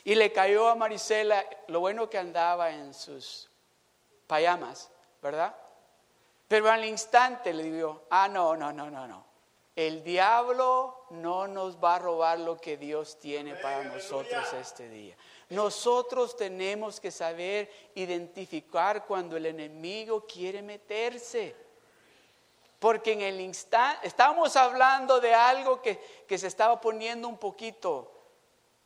[0.04, 3.50] Y le cayó a Marisela lo bueno que andaba en sus
[4.26, 4.90] payamas,
[5.22, 5.56] ¿verdad?
[6.46, 9.24] Pero al instante le digo, ah, no, no, no, no, no.
[9.74, 15.16] El diablo no nos va a robar lo que Dios tiene para nosotros este día.
[15.48, 21.56] Nosotros tenemos que saber identificar cuando el enemigo quiere meterse.
[22.78, 28.12] Porque en el instante, estamos hablando de algo que, que se estaba poniendo un poquito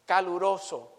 [0.07, 0.98] caluroso.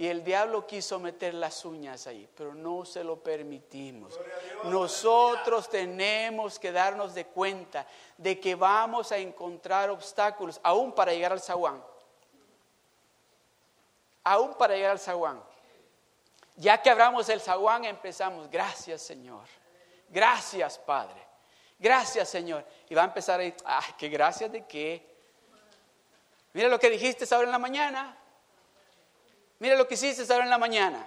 [0.00, 4.18] Y el diablo quiso meter las uñas ahí, pero no se lo permitimos.
[4.62, 7.84] Nosotros tenemos que darnos de cuenta
[8.16, 11.82] de que vamos a encontrar obstáculos, aún para llegar al zaguán.
[14.22, 15.42] Aún para llegar al zaguán.
[16.54, 18.48] Ya que abramos el zaguán, empezamos.
[18.48, 19.46] Gracias, Señor.
[20.08, 21.20] Gracias, Padre.
[21.76, 22.64] Gracias, Señor.
[22.88, 25.16] Y va a empezar ahí, ay, qué gracias de qué.
[26.52, 28.17] Mira lo que dijiste ahora en la mañana.
[29.58, 31.04] Mira lo que hiciste ahora en la mañana.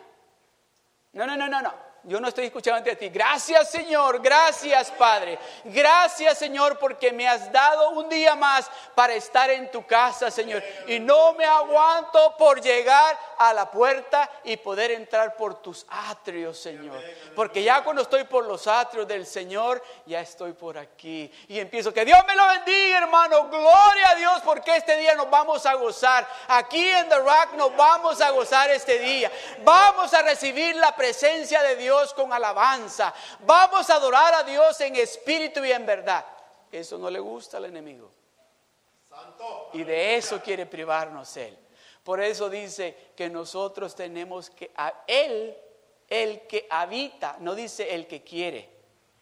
[1.14, 1.91] No, no, no, no, no.
[2.04, 3.10] Yo no estoy escuchando a ti.
[3.10, 5.38] Gracias Señor, gracias Padre.
[5.66, 10.64] Gracias Señor porque me has dado un día más para estar en tu casa, Señor.
[10.88, 16.58] Y no me aguanto por llegar a la puerta y poder entrar por tus atrios,
[16.58, 17.00] Señor.
[17.36, 21.32] Porque ya cuando estoy por los atrios del Señor, ya estoy por aquí.
[21.50, 23.48] Y empiezo, que Dios me lo bendiga, hermano.
[23.48, 26.28] Gloria a Dios porque este día nos vamos a gozar.
[26.48, 29.32] Aquí en The Rock nos vamos a gozar este día.
[29.64, 33.14] Vamos a recibir la presencia de Dios con alabanza.
[33.42, 36.26] Vamos a adorar a Dios en espíritu y en verdad.
[36.72, 38.10] Eso no le gusta al enemigo.
[39.74, 41.58] Y de eso quiere privarnos Él.
[42.04, 45.56] Por eso dice que nosotros tenemos que, a Él,
[46.08, 48.70] el que habita, no dice el que quiere,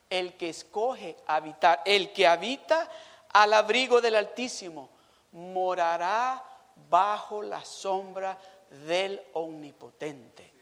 [0.10, 2.89] el que escoge habitar, el que habita
[3.34, 4.89] al abrigo del Altísimo,
[5.32, 6.43] morará
[6.89, 8.38] bajo la sombra
[8.69, 10.58] del Omnipotente.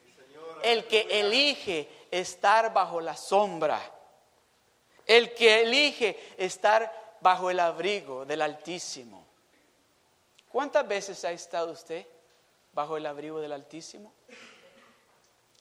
[0.64, 3.82] El que elige estar bajo la sombra,
[5.06, 9.26] el que elige estar bajo el abrigo del Altísimo.
[10.52, 12.06] ¿Cuántas veces ha estado usted
[12.74, 14.14] bajo el abrigo del Altísimo?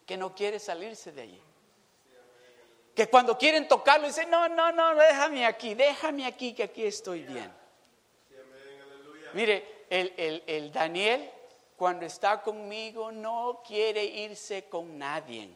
[0.04, 1.42] Que no quiere salirse de allí.
[2.94, 7.22] Que cuando quieren tocarlo dice, no, no, no, déjame aquí, déjame aquí, que aquí estoy
[7.22, 7.52] bien.
[9.34, 11.30] Mire, el, el, el Daniel
[11.76, 15.50] cuando está conmigo no quiere irse con nadie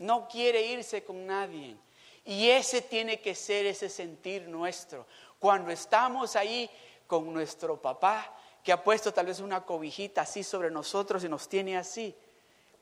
[0.00, 1.76] no quiere irse con nadie.
[2.24, 5.06] Y ese tiene que ser ese sentir nuestro.
[5.38, 6.68] Cuando estamos ahí
[7.06, 11.48] con nuestro papá, que ha puesto tal vez una cobijita así sobre nosotros y nos
[11.48, 12.14] tiene así.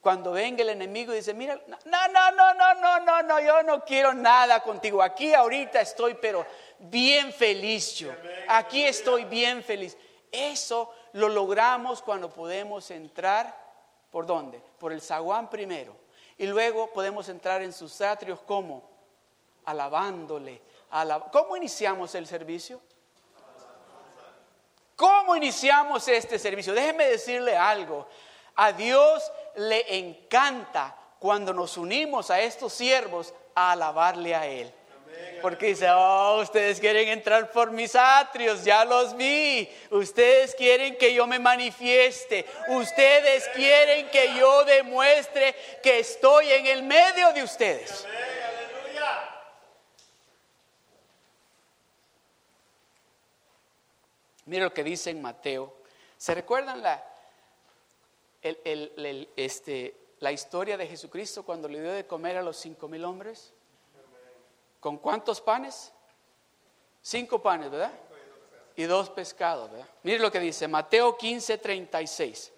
[0.00, 3.62] Cuando venga el enemigo y dice, mira, no, no, no, no, no, no, no, yo
[3.64, 5.02] no quiero nada contigo.
[5.02, 6.46] Aquí ahorita estoy, pero
[6.78, 8.12] bien feliz yo.
[8.46, 9.96] Aquí estoy bien feliz.
[10.30, 13.56] Eso lo logramos cuando podemos entrar,
[14.10, 14.60] ¿por dónde?
[14.78, 15.94] Por el zaguán primero
[16.38, 18.88] y luego podemos entrar en sus atrios como
[19.64, 20.62] alabándole.
[21.32, 22.80] ¿Cómo iniciamos el servicio?
[24.96, 26.72] ¿Cómo iniciamos este servicio?
[26.72, 28.06] Déjeme decirle algo.
[28.54, 34.72] A Dios le encanta cuando nos unimos a estos siervos a alabarle a Él.
[35.40, 39.68] Porque dice, oh, ustedes quieren entrar por mis atrios, ya los vi.
[39.90, 42.44] Ustedes quieren que yo me manifieste.
[42.68, 48.06] Ustedes quieren que yo demuestre que estoy en el medio de ustedes.
[54.46, 55.76] Mira lo que dice en Mateo.
[56.16, 57.04] ¿Se recuerdan la,
[59.36, 63.52] este, la historia de Jesucristo cuando le dio de comer a los cinco mil hombres?
[64.80, 65.92] ¿Con cuántos panes?
[67.02, 67.92] Cinco panes, ¿verdad?
[68.76, 69.88] Y dos pescados, ¿verdad?
[70.02, 72.52] Mire lo que dice Mateo 15, 36.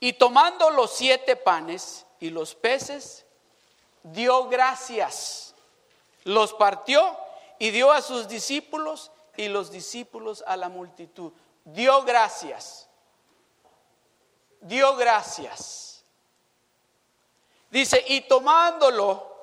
[0.00, 3.24] Y tomando los siete panes y los peces,
[4.02, 5.54] dio gracias,
[6.24, 7.16] los partió
[7.58, 11.32] y dio a sus discípulos y los discípulos a la multitud.
[11.64, 12.88] Dio gracias.
[14.60, 16.04] Dio gracias.
[17.70, 19.37] Dice, y tomándolo,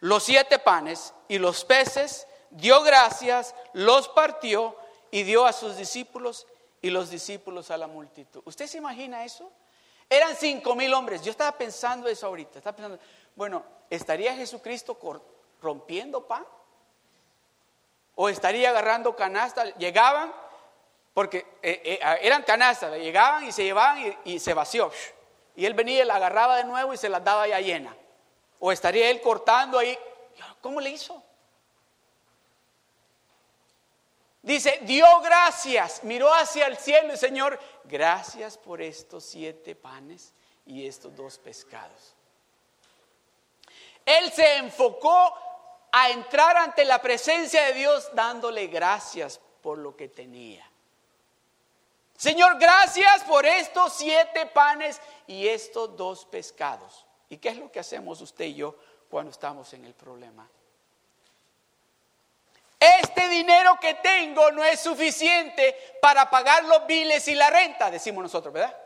[0.00, 4.76] los siete panes y los peces, dio gracias, los partió
[5.10, 6.46] y dio a sus discípulos
[6.80, 8.42] y los discípulos a la multitud.
[8.44, 9.50] ¿Usted se imagina eso?
[10.08, 11.22] Eran cinco mil hombres.
[11.22, 12.58] Yo estaba pensando eso ahorita.
[12.58, 12.98] Estaba pensando,
[13.34, 14.98] bueno, ¿estaría Jesucristo
[15.60, 16.46] rompiendo pan?
[18.14, 19.64] ¿O estaría agarrando canasta?
[19.76, 20.32] Llegaban,
[21.14, 24.90] porque eh, eh, eran canastas, llegaban y se llevaban y, y se vació.
[25.54, 27.94] Y él venía y la agarraba de nuevo y se las daba ya llena.
[28.60, 29.98] ¿O estaría él cortando ahí?
[30.60, 31.22] ¿Cómo le hizo?
[34.42, 40.32] Dice, dio gracias, miró hacia el cielo Señor, gracias por estos siete panes
[40.64, 42.14] y estos dos pescados.
[44.06, 45.34] Él se enfocó
[45.92, 50.64] a entrar ante la presencia de Dios dándole gracias por lo que tenía.
[52.16, 57.07] Señor, gracias por estos siete panes y estos dos pescados.
[57.30, 58.76] ¿Y qué es lo que hacemos usted y yo
[59.10, 60.48] cuando estamos en el problema?
[62.80, 68.22] Este dinero que tengo no es suficiente para pagar los biles y la renta, decimos
[68.22, 68.76] nosotros, ¿verdad?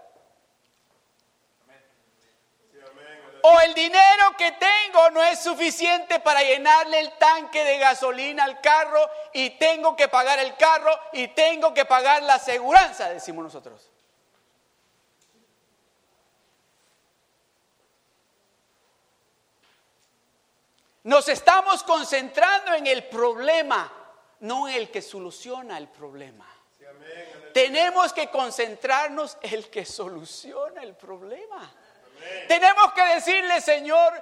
[3.45, 8.61] O el dinero que tengo no es suficiente para llenarle el tanque de gasolina al
[8.61, 13.92] carro y tengo que pagar el carro y tengo que pagar la aseguranza, decimos nosotros.
[21.05, 23.93] Nos estamos concentrando en el problema,
[24.41, 26.47] no en el que soluciona el problema.
[27.53, 31.71] Tenemos que concentrarnos en el que soluciona el problema.
[32.49, 34.13] Tenemos que decirle, Señor,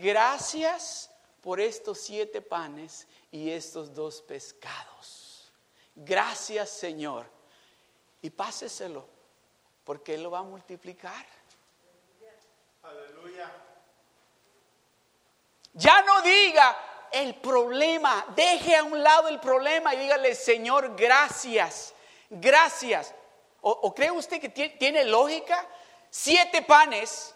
[0.00, 1.10] gracias
[1.40, 5.52] por estos siete panes y estos dos pescados.
[5.94, 7.26] Gracias, Señor.
[8.22, 9.06] Y páseselo,
[9.84, 11.26] porque Él lo va a multiplicar.
[12.82, 13.50] Aleluya.
[15.74, 16.76] Ya no diga
[17.10, 21.94] el problema, deje a un lado el problema y dígale, Señor, gracias,
[22.30, 23.14] gracias.
[23.60, 25.68] ¿O, cree usted que tiene lógica?
[26.10, 27.34] Siete panes,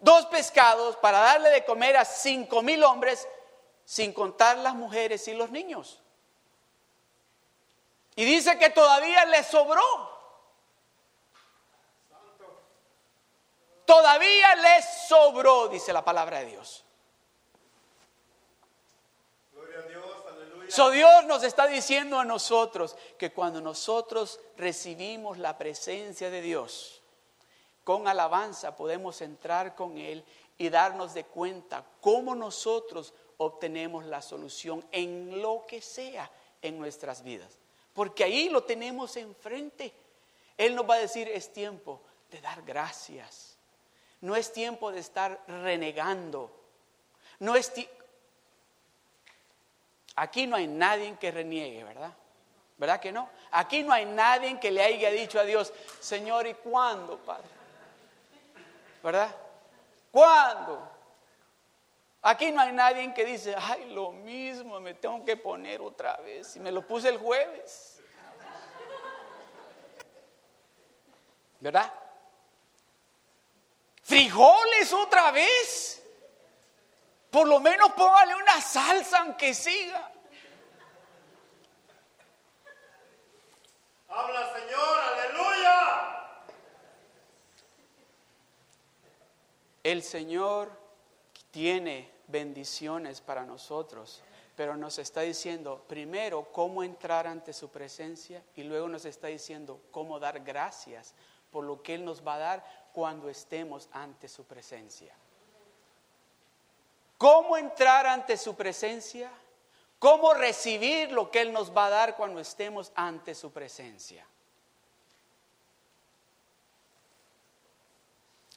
[0.00, 3.26] dos pescados para darle de comer a cinco mil hombres,
[3.84, 6.02] sin contar las mujeres y los niños.
[8.14, 10.18] Y dice que todavía le sobró.
[13.86, 16.84] Todavía le sobró, dice la palabra de Dios.
[20.68, 27.02] So Dios nos está diciendo a nosotros que cuando nosotros recibimos la presencia de Dios,
[27.84, 30.22] con alabanza podemos entrar con Él
[30.58, 37.22] y darnos de cuenta cómo nosotros obtenemos la solución en lo que sea en nuestras
[37.22, 37.58] vidas.
[37.94, 39.92] Porque ahí lo tenemos enfrente.
[40.58, 43.56] Él nos va a decir, es tiempo de dar gracias.
[44.20, 46.50] No es tiempo de estar renegando.
[47.38, 47.72] No es
[50.20, 52.12] Aquí no hay nadie que reniegue, ¿verdad?
[52.76, 53.28] ¿Verdad que no?
[53.52, 57.46] Aquí no hay nadie que le haya dicho a Dios, Señor, ¿y cuándo, Padre?
[59.00, 59.34] ¿Verdad?
[60.10, 60.90] ¿Cuándo?
[62.22, 66.56] Aquí no hay nadie que dice, ay, lo mismo, me tengo que poner otra vez.
[66.56, 68.00] Y me lo puse el jueves.
[71.60, 71.92] ¿Verdad?
[74.02, 75.97] Frijoles otra vez.
[77.30, 80.12] Por lo menos póngale una salsa aunque siga.
[84.08, 86.18] Habla Señor, aleluya.
[89.82, 90.70] El Señor
[91.50, 94.22] tiene bendiciones para nosotros,
[94.56, 99.80] pero nos está diciendo primero cómo entrar ante su presencia y luego nos está diciendo
[99.90, 101.14] cómo dar gracias
[101.50, 105.14] por lo que Él nos va a dar cuando estemos ante su presencia.
[107.18, 109.30] ¿Cómo entrar ante su presencia?
[109.98, 114.24] ¿Cómo recibir lo que Él nos va a dar cuando estemos ante su presencia?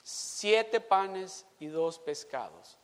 [0.03, 2.77] Siete panes y dos pescados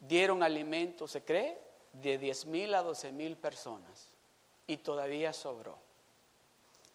[0.00, 1.60] dieron alimento, se cree,
[1.92, 4.08] de diez mil a doce mil personas
[4.66, 5.78] y todavía sobró.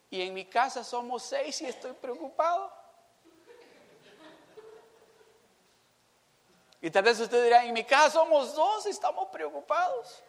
[0.09, 2.71] Y en mi casa somos seis y estoy preocupado.
[6.85, 10.21] Y tal vez usted dirá, en mi casa somos dos, y estamos preocupados.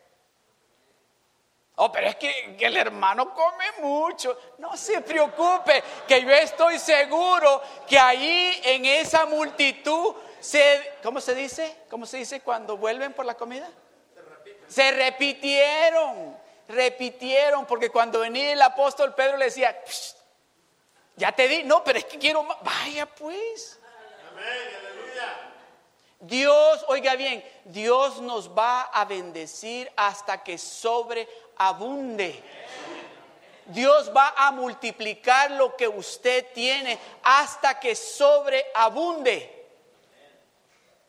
[1.75, 4.39] Oh, pero es que, el hermano come mucho.
[4.57, 11.35] No se preocupe, que yo estoy seguro que ahí en esa multitud se, ¿cómo se
[11.35, 11.77] dice?
[11.91, 13.69] ¿Cómo se dice cuando vuelven por la comida?
[14.67, 16.39] Se, se repitieron,
[16.69, 19.79] repitieron, porque cuando venía el apóstol Pedro le decía,
[21.17, 22.57] ya te di, no, pero es que quiero más.
[22.63, 23.79] Vaya pues.
[24.33, 24.87] Amén.
[26.21, 32.43] Dios, oiga bien, Dios nos va a bendecir hasta que sobreabunde.
[33.67, 39.53] Dios va a multiplicar lo que usted tiene hasta que sobreabunde.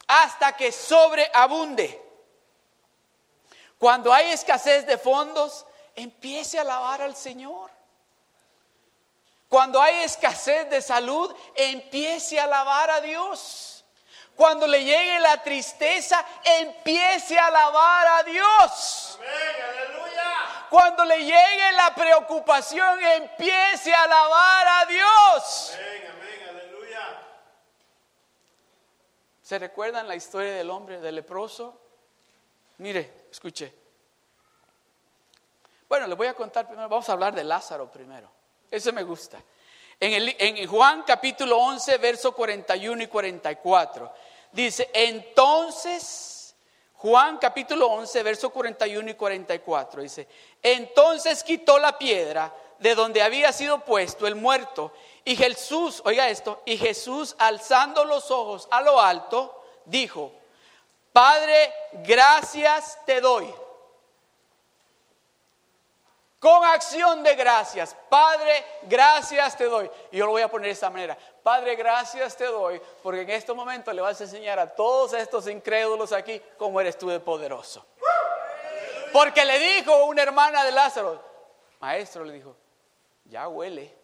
[0.07, 2.01] Hasta que sobreabunde.
[3.77, 7.69] Cuando hay escasez de fondos, empiece a alabar al Señor.
[9.49, 13.76] Cuando hay escasez de salud, empiece a alabar a Dios.
[14.37, 19.17] Cuando le llegue la tristeza, empiece a alabar a Dios.
[19.19, 20.33] Amén, aleluya.
[20.69, 25.73] Cuando le llegue la preocupación, empiece a alabar a Dios.
[25.73, 27.19] Amén, amén, aleluya.
[29.41, 31.81] ¿Se recuerdan la historia del hombre, del leproso?
[32.77, 33.73] Mire, escuche.
[35.89, 38.29] Bueno, le voy a contar primero, vamos a hablar de Lázaro primero.
[38.69, 39.41] Eso me gusta.
[39.99, 44.26] En, el, en, Juan capítulo 11, verso 41 y 44.
[44.57, 46.55] Dice, entonces,
[46.95, 50.27] Juan capítulo 11, verso 41 y 44, dice,
[50.63, 54.91] entonces quitó la piedra de donde había sido puesto el muerto.
[55.23, 60.31] Y Jesús, oiga esto, y Jesús alzando los ojos a lo alto, dijo,
[61.13, 63.53] Padre, gracias te doy
[66.39, 67.95] con acción de gracias.
[68.09, 69.89] Padre, gracias te doy.
[70.11, 71.17] Y yo lo voy a poner de esta manera.
[71.47, 75.47] Padre, gracias te doy, porque en este momento le vas a enseñar a todos estos
[75.47, 77.85] incrédulos aquí cómo eres tú de poderoso.
[79.13, 81.23] Porque le dijo una hermana de Lázaro,
[81.79, 82.53] maestro, le dijo,
[83.23, 83.95] ya huele,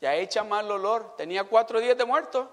[0.00, 2.50] ya echa mal olor, tenía cuatro días de muerto.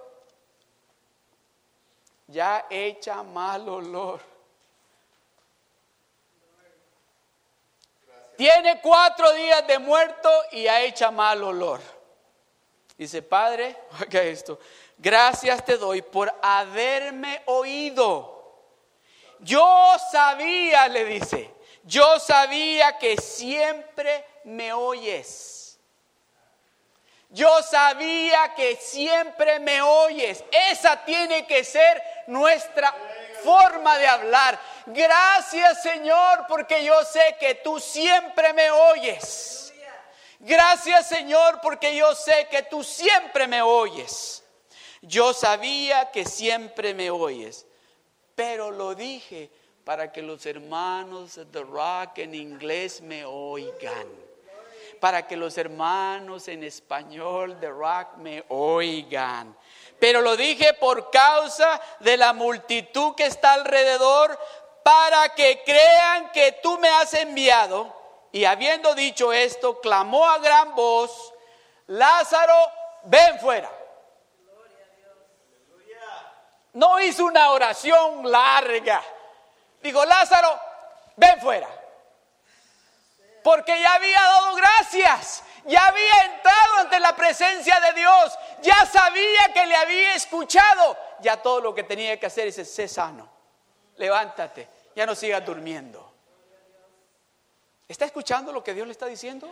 [2.27, 4.19] ya echa mal olor.
[8.35, 11.94] Tiene cuatro días de muerto y ya echa mal olor.
[12.97, 14.59] Dice, Padre, oiga esto,
[14.97, 18.33] gracias te doy por haberme oído.
[19.39, 25.77] Yo sabía, le dice, yo sabía que siempre me oyes.
[27.29, 30.43] Yo sabía que siempre me oyes.
[30.71, 32.95] Esa tiene que ser nuestra
[33.43, 34.59] forma de hablar.
[34.85, 39.64] Gracias Señor porque yo sé que tú siempre me oyes.
[40.47, 44.43] Gracias Señor porque yo sé que tú siempre me oyes.
[45.01, 47.65] Yo sabía que siempre me oyes,
[48.35, 49.49] pero lo dije
[49.83, 54.07] para que los hermanos de Rock en inglés me oigan.
[54.99, 59.57] Para que los hermanos en español de Rock me oigan.
[59.99, 64.37] Pero lo dije por causa de la multitud que está alrededor,
[64.83, 68.04] para que crean que tú me has enviado.
[68.35, 71.33] Y habiendo dicho esto, clamó a gran voz,
[71.87, 72.53] Lázaro,
[73.03, 73.71] ven fuera.
[76.73, 79.01] No hizo una oración larga
[79.81, 80.59] Digo, Lázaro,
[81.15, 81.69] ven fuera.
[83.41, 89.53] Porque ya había dado gracias, ya había entrado ante la presencia de Dios, ya sabía
[89.53, 93.29] que le había escuchado, ya todo lo que tenía que hacer es sé sano,
[93.95, 96.14] levántate, ya no sigas durmiendo.
[97.87, 99.49] ¿Está escuchando lo que Dios le está diciendo?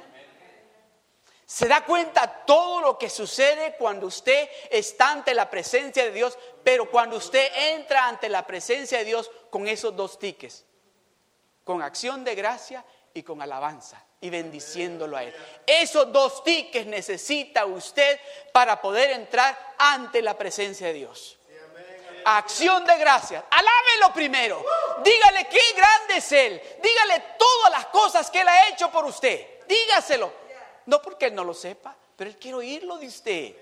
[1.46, 6.38] Se da cuenta todo lo que sucede cuando usted está ante la presencia de Dios,
[6.64, 10.66] pero cuando usted entra ante la presencia de Dios con esos dos tiques,
[11.64, 15.36] con acción de gracia y con alabanza y bendiciéndolo a Él.
[15.68, 18.20] Esos dos tiques necesita usted
[18.54, 21.38] para poder entrar ante la presencia de Dios.
[22.26, 23.44] Acción de gracias.
[23.50, 24.64] Alábelo primero.
[25.04, 26.62] Dígale qué grande es Él.
[26.82, 29.66] Dígale todas las cosas que Él ha hecho por usted.
[29.68, 30.32] Dígaselo.
[30.86, 33.56] No porque Él no lo sepa, pero Él quiere oírlo de usted.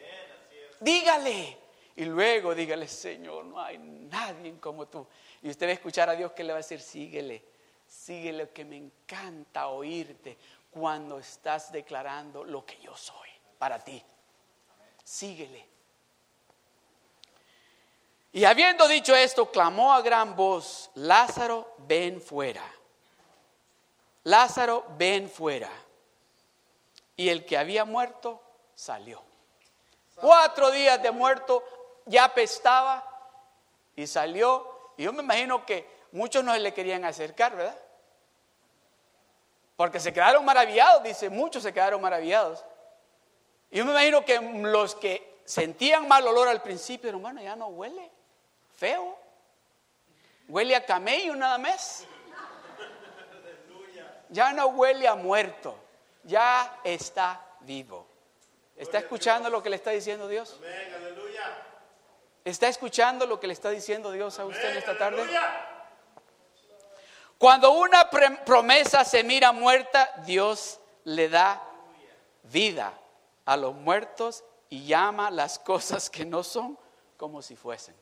[0.80, 1.58] Dígale.
[1.96, 5.06] Y luego dígale, Señor, no hay nadie como tú.
[5.42, 7.44] Y usted va a escuchar a Dios que le va a decir, síguele,
[7.88, 10.38] síguele, que me encanta oírte
[10.72, 14.02] cuando estás declarando lo que yo soy para ti.
[15.04, 15.71] Síguele.
[18.34, 22.64] Y habiendo dicho esto, clamó a gran voz, Lázaro, ven fuera.
[24.24, 25.70] Lázaro, ven fuera
[27.22, 28.42] y el que había muerto
[28.74, 29.22] salió.
[30.16, 31.64] Cuatro días de muerto,
[32.06, 33.04] ya apestaba
[33.96, 34.94] y salió.
[34.98, 37.78] Y yo me imagino que muchos no le querían acercar, ¿verdad?
[39.76, 42.64] Porque se quedaron maravillados, dice, muchos se quedaron maravillados.
[43.70, 47.68] Y yo me imagino que los que sentían mal olor al principio, hermano, ya no
[47.68, 48.12] huele
[48.82, 49.16] feo.
[50.48, 52.06] Huele a camello nada más.
[54.30, 55.78] Ya no huele a muerto
[56.24, 58.08] ya está vivo.
[58.76, 60.60] ¿Está escuchando lo que le está diciendo Dios?
[62.44, 65.24] ¿Está escuchando lo que le está diciendo Dios a usted en esta tarde?
[67.38, 71.62] Cuando una promesa se mira muerta, Dios le da
[72.44, 72.94] vida
[73.46, 76.78] a los muertos y llama las cosas que no son
[77.18, 77.96] como si fuesen.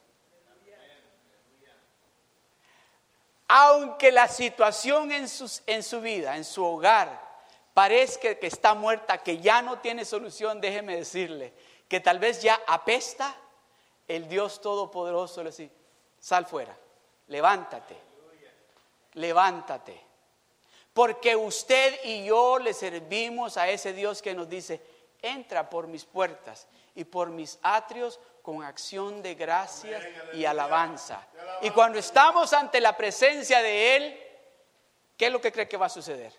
[3.52, 5.26] Aunque la situación en,
[5.66, 7.20] en su vida, en su hogar,
[7.74, 11.54] parezca que está muerta, que ya no tiene solución, déjeme decirle
[11.88, 13.36] que tal vez ya apesta,
[14.08, 15.72] el Dios Todopoderoso le dice,
[16.20, 16.78] sal fuera,
[17.28, 17.98] levántate,
[19.14, 20.00] levántate.
[20.94, 24.80] Porque usted y yo le servimos a ese Dios que nos dice,
[25.24, 28.20] entra por mis puertas y por mis atrios
[28.50, 31.22] con acción de gracias y alabanza.
[31.62, 34.24] Y cuando estamos ante la presencia de Él,
[35.16, 36.34] ¿qué es lo que cree que va a suceder?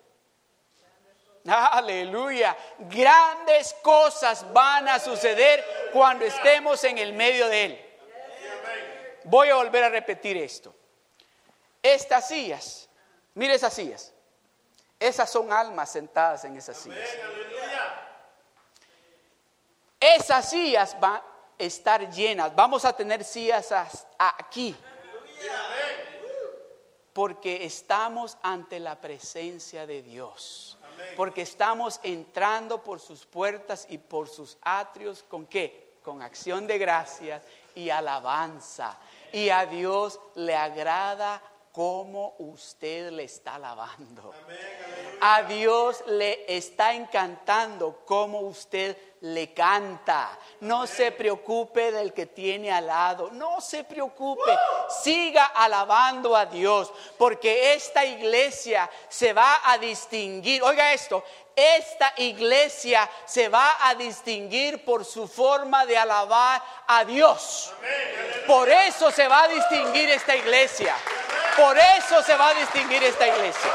[1.47, 2.57] Aleluya.
[2.81, 7.87] Grandes cosas van a suceder cuando estemos en el medio de Él.
[9.23, 10.75] Voy a volver a repetir esto.
[11.81, 12.89] Estas sillas,
[13.35, 14.13] mire esas sillas.
[14.99, 17.09] Esas son almas sentadas en esas sillas.
[20.01, 21.30] Esas sillas van
[21.61, 22.55] estar llenas.
[22.55, 23.73] Vamos a tener sillas
[24.19, 24.75] aquí.
[27.13, 30.79] Porque estamos ante la presencia de Dios
[31.17, 35.95] porque estamos entrando por sus puertas y por sus atrios con qué?
[36.03, 37.43] Con acción de gracias
[37.75, 38.99] y alabanza.
[39.33, 41.43] Y a Dios le agrada
[41.73, 44.33] cómo usted le está alabando.
[45.21, 50.31] A Dios le está encantando cómo usted le canta.
[50.61, 53.31] No se preocupe del que tiene al lado.
[53.33, 54.51] No se preocupe.
[55.03, 56.91] Siga alabando a Dios.
[57.19, 60.63] Porque esta iglesia se va a distinguir.
[60.63, 61.23] Oiga esto.
[61.55, 67.73] Esta iglesia se va a distinguir por su forma de alabar a Dios.
[68.47, 70.97] Por eso se va a distinguir esta iglesia.
[71.57, 73.71] Por eso se va a distinguir esta iglesia.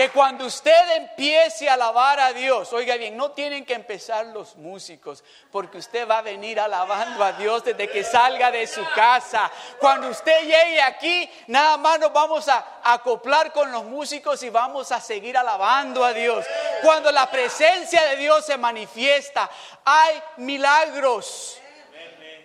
[0.00, 4.56] Que cuando usted empiece a alabar a Dios, oiga bien, no tienen que empezar los
[4.56, 5.22] músicos,
[5.52, 9.52] porque usted va a venir alabando a Dios desde que salga de su casa.
[9.78, 14.90] Cuando usted llegue aquí, nada más nos vamos a acoplar con los músicos y vamos
[14.90, 16.46] a seguir alabando a Dios.
[16.80, 19.50] Cuando la presencia de Dios se manifiesta,
[19.84, 21.58] hay milagros.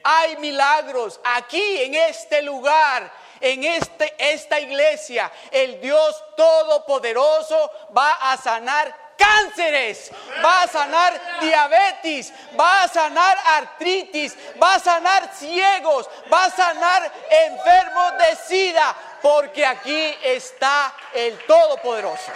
[0.04, 3.10] Hay milagros aquí en este lugar
[3.46, 10.12] en este, esta iglesia, el Dios Todopoderoso va a sanar cánceres,
[10.44, 17.14] va a sanar diabetes, va a sanar artritis, va a sanar ciegos, va a sanar
[17.30, 22.32] enfermos de sida, porque aquí está el Todopoderoso.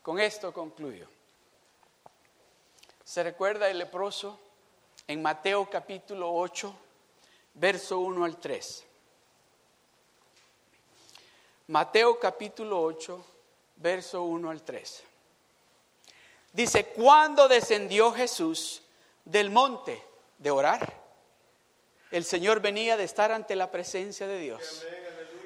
[0.00, 1.08] Con esto concluyo.
[3.04, 4.40] ¿Se recuerda el leproso?
[5.06, 6.74] En Mateo capítulo 8,
[7.54, 8.86] verso 1 al 3.
[11.68, 13.24] Mateo capítulo 8,
[13.76, 15.04] verso 1 al 3.
[16.52, 18.82] Dice, cuando descendió Jesús
[19.24, 20.02] del monte
[20.38, 21.00] de orar,
[22.10, 24.84] el Señor venía de estar ante la presencia de Dios.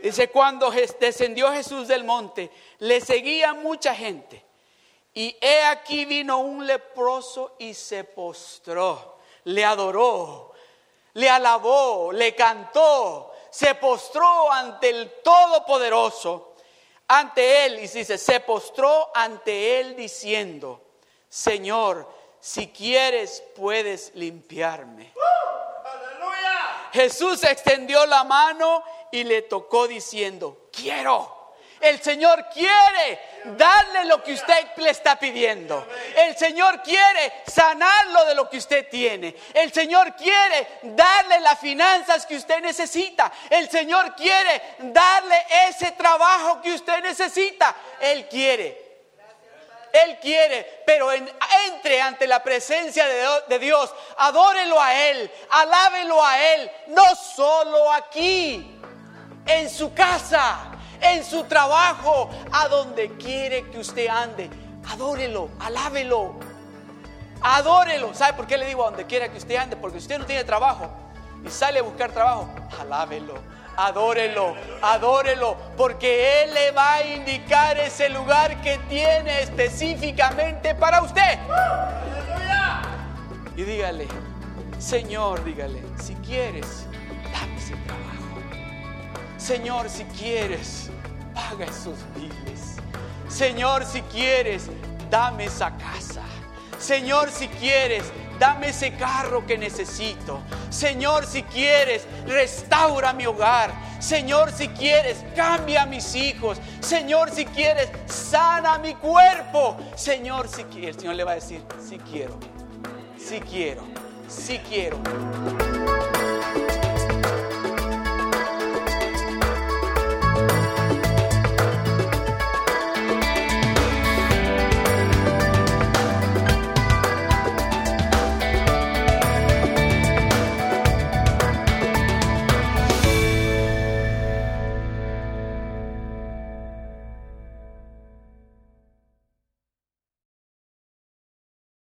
[0.03, 2.51] Dice, cuando descendió Jesús del monte,
[2.81, 4.45] le seguía mucha gente.
[5.15, 9.16] Y he aquí vino un leproso y se postró
[9.47, 10.53] le adoró,
[11.15, 16.55] le alabó, le cantó, se postró ante el Todopoderoso,
[17.09, 20.81] ante Él, y dice, se postró ante Él diciendo,
[21.29, 22.09] Señor,
[22.41, 25.13] si quieres puedes limpiarme.
[26.93, 28.83] Jesús extendió la mano
[29.13, 31.36] y le tocó diciendo, quiero.
[31.87, 35.87] El Señor quiere darle lo que usted le está pidiendo.
[36.17, 39.37] El Señor quiere sanarlo de lo que usted tiene.
[39.55, 43.31] El Señor quiere darle las finanzas que usted necesita.
[43.49, 45.37] El Señor quiere darle
[45.69, 47.77] ese trabajo que usted necesita.
[48.01, 48.85] Él quiere.
[49.93, 53.07] Él quiere, pero entre ante la presencia
[53.47, 58.77] de, Dios, adórelo a Él, alábelo a Él, no solo aquí,
[59.47, 60.66] en su casa
[61.01, 64.51] en su trabajo, a donde quiere que usted ande.
[64.89, 66.35] Adórelo, alábelo,
[67.41, 68.15] adórelo.
[68.15, 69.77] ¿Sabe por qué le digo a donde quiera que usted ande?
[69.77, 70.91] Porque usted no tiene trabajo
[71.45, 72.49] y sale a buscar trabajo,
[72.81, 73.35] alábelo,
[73.77, 81.39] adórelo, adórelo, porque Él le va a indicar ese lugar que tiene específicamente para usted.
[83.57, 84.07] Y dígale,
[84.79, 86.86] Señor, dígale, si quieres.
[89.47, 90.91] Señor, si quieres,
[91.33, 92.79] paga esos biles.
[93.29, 94.65] Señor, si quieres,
[95.09, 96.23] dame esa casa.
[96.81, 98.03] Señor, si quieres,
[98.41, 100.41] dame ese carro que necesito.
[100.69, 103.71] Señor, si quieres, restaura mi hogar.
[104.01, 106.59] Señor, si quieres, cambia a mis hijos.
[106.81, 109.77] Señor, si quieres, sana mi cuerpo.
[109.95, 112.37] Señor, si quieres, el Señor le va a decir, si quiero,
[113.17, 113.85] si quiero,
[114.27, 114.99] si quiero.